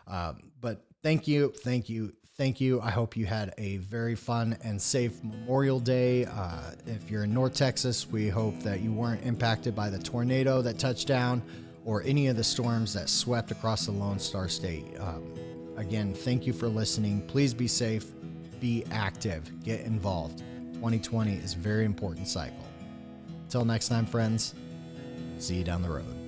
Um, 0.07 0.51
but 0.61 0.83
thank 1.03 1.27
you, 1.27 1.53
thank 1.55 1.89
you, 1.89 2.15
thank 2.37 2.59
you. 2.59 2.81
I 2.81 2.91
hope 2.91 3.15
you 3.15 3.25
had 3.25 3.53
a 3.57 3.77
very 3.77 4.15
fun 4.15 4.57
and 4.63 4.81
safe 4.81 5.23
Memorial 5.23 5.79
Day. 5.79 6.25
Uh, 6.25 6.71
if 6.85 7.09
you're 7.09 7.23
in 7.23 7.33
North 7.33 7.53
Texas, 7.53 8.07
we 8.09 8.29
hope 8.29 8.59
that 8.61 8.81
you 8.81 8.91
weren't 8.91 9.23
impacted 9.25 9.75
by 9.75 9.89
the 9.89 9.99
tornado 9.99 10.61
that 10.61 10.77
touched 10.77 11.07
down 11.07 11.41
or 11.85 12.03
any 12.03 12.27
of 12.27 12.35
the 12.35 12.43
storms 12.43 12.93
that 12.93 13.09
swept 13.09 13.51
across 13.51 13.85
the 13.85 13.91
Lone 13.91 14.19
Star 14.19 14.49
State. 14.49 14.85
Um, 14.99 15.33
again, 15.77 16.13
thank 16.13 16.45
you 16.45 16.53
for 16.53 16.67
listening. 16.67 17.21
Please 17.27 17.53
be 17.53 17.67
safe, 17.67 18.05
be 18.59 18.83
active, 18.91 19.63
get 19.63 19.81
involved. 19.81 20.39
2020 20.73 21.33
is 21.33 21.53
a 21.53 21.57
very 21.57 21.85
important 21.85 22.27
cycle. 22.27 22.65
Till 23.49 23.65
next 23.65 23.87
time, 23.87 24.05
friends, 24.05 24.55
see 25.37 25.55
you 25.55 25.63
down 25.63 25.81
the 25.81 25.89
road. 25.89 26.24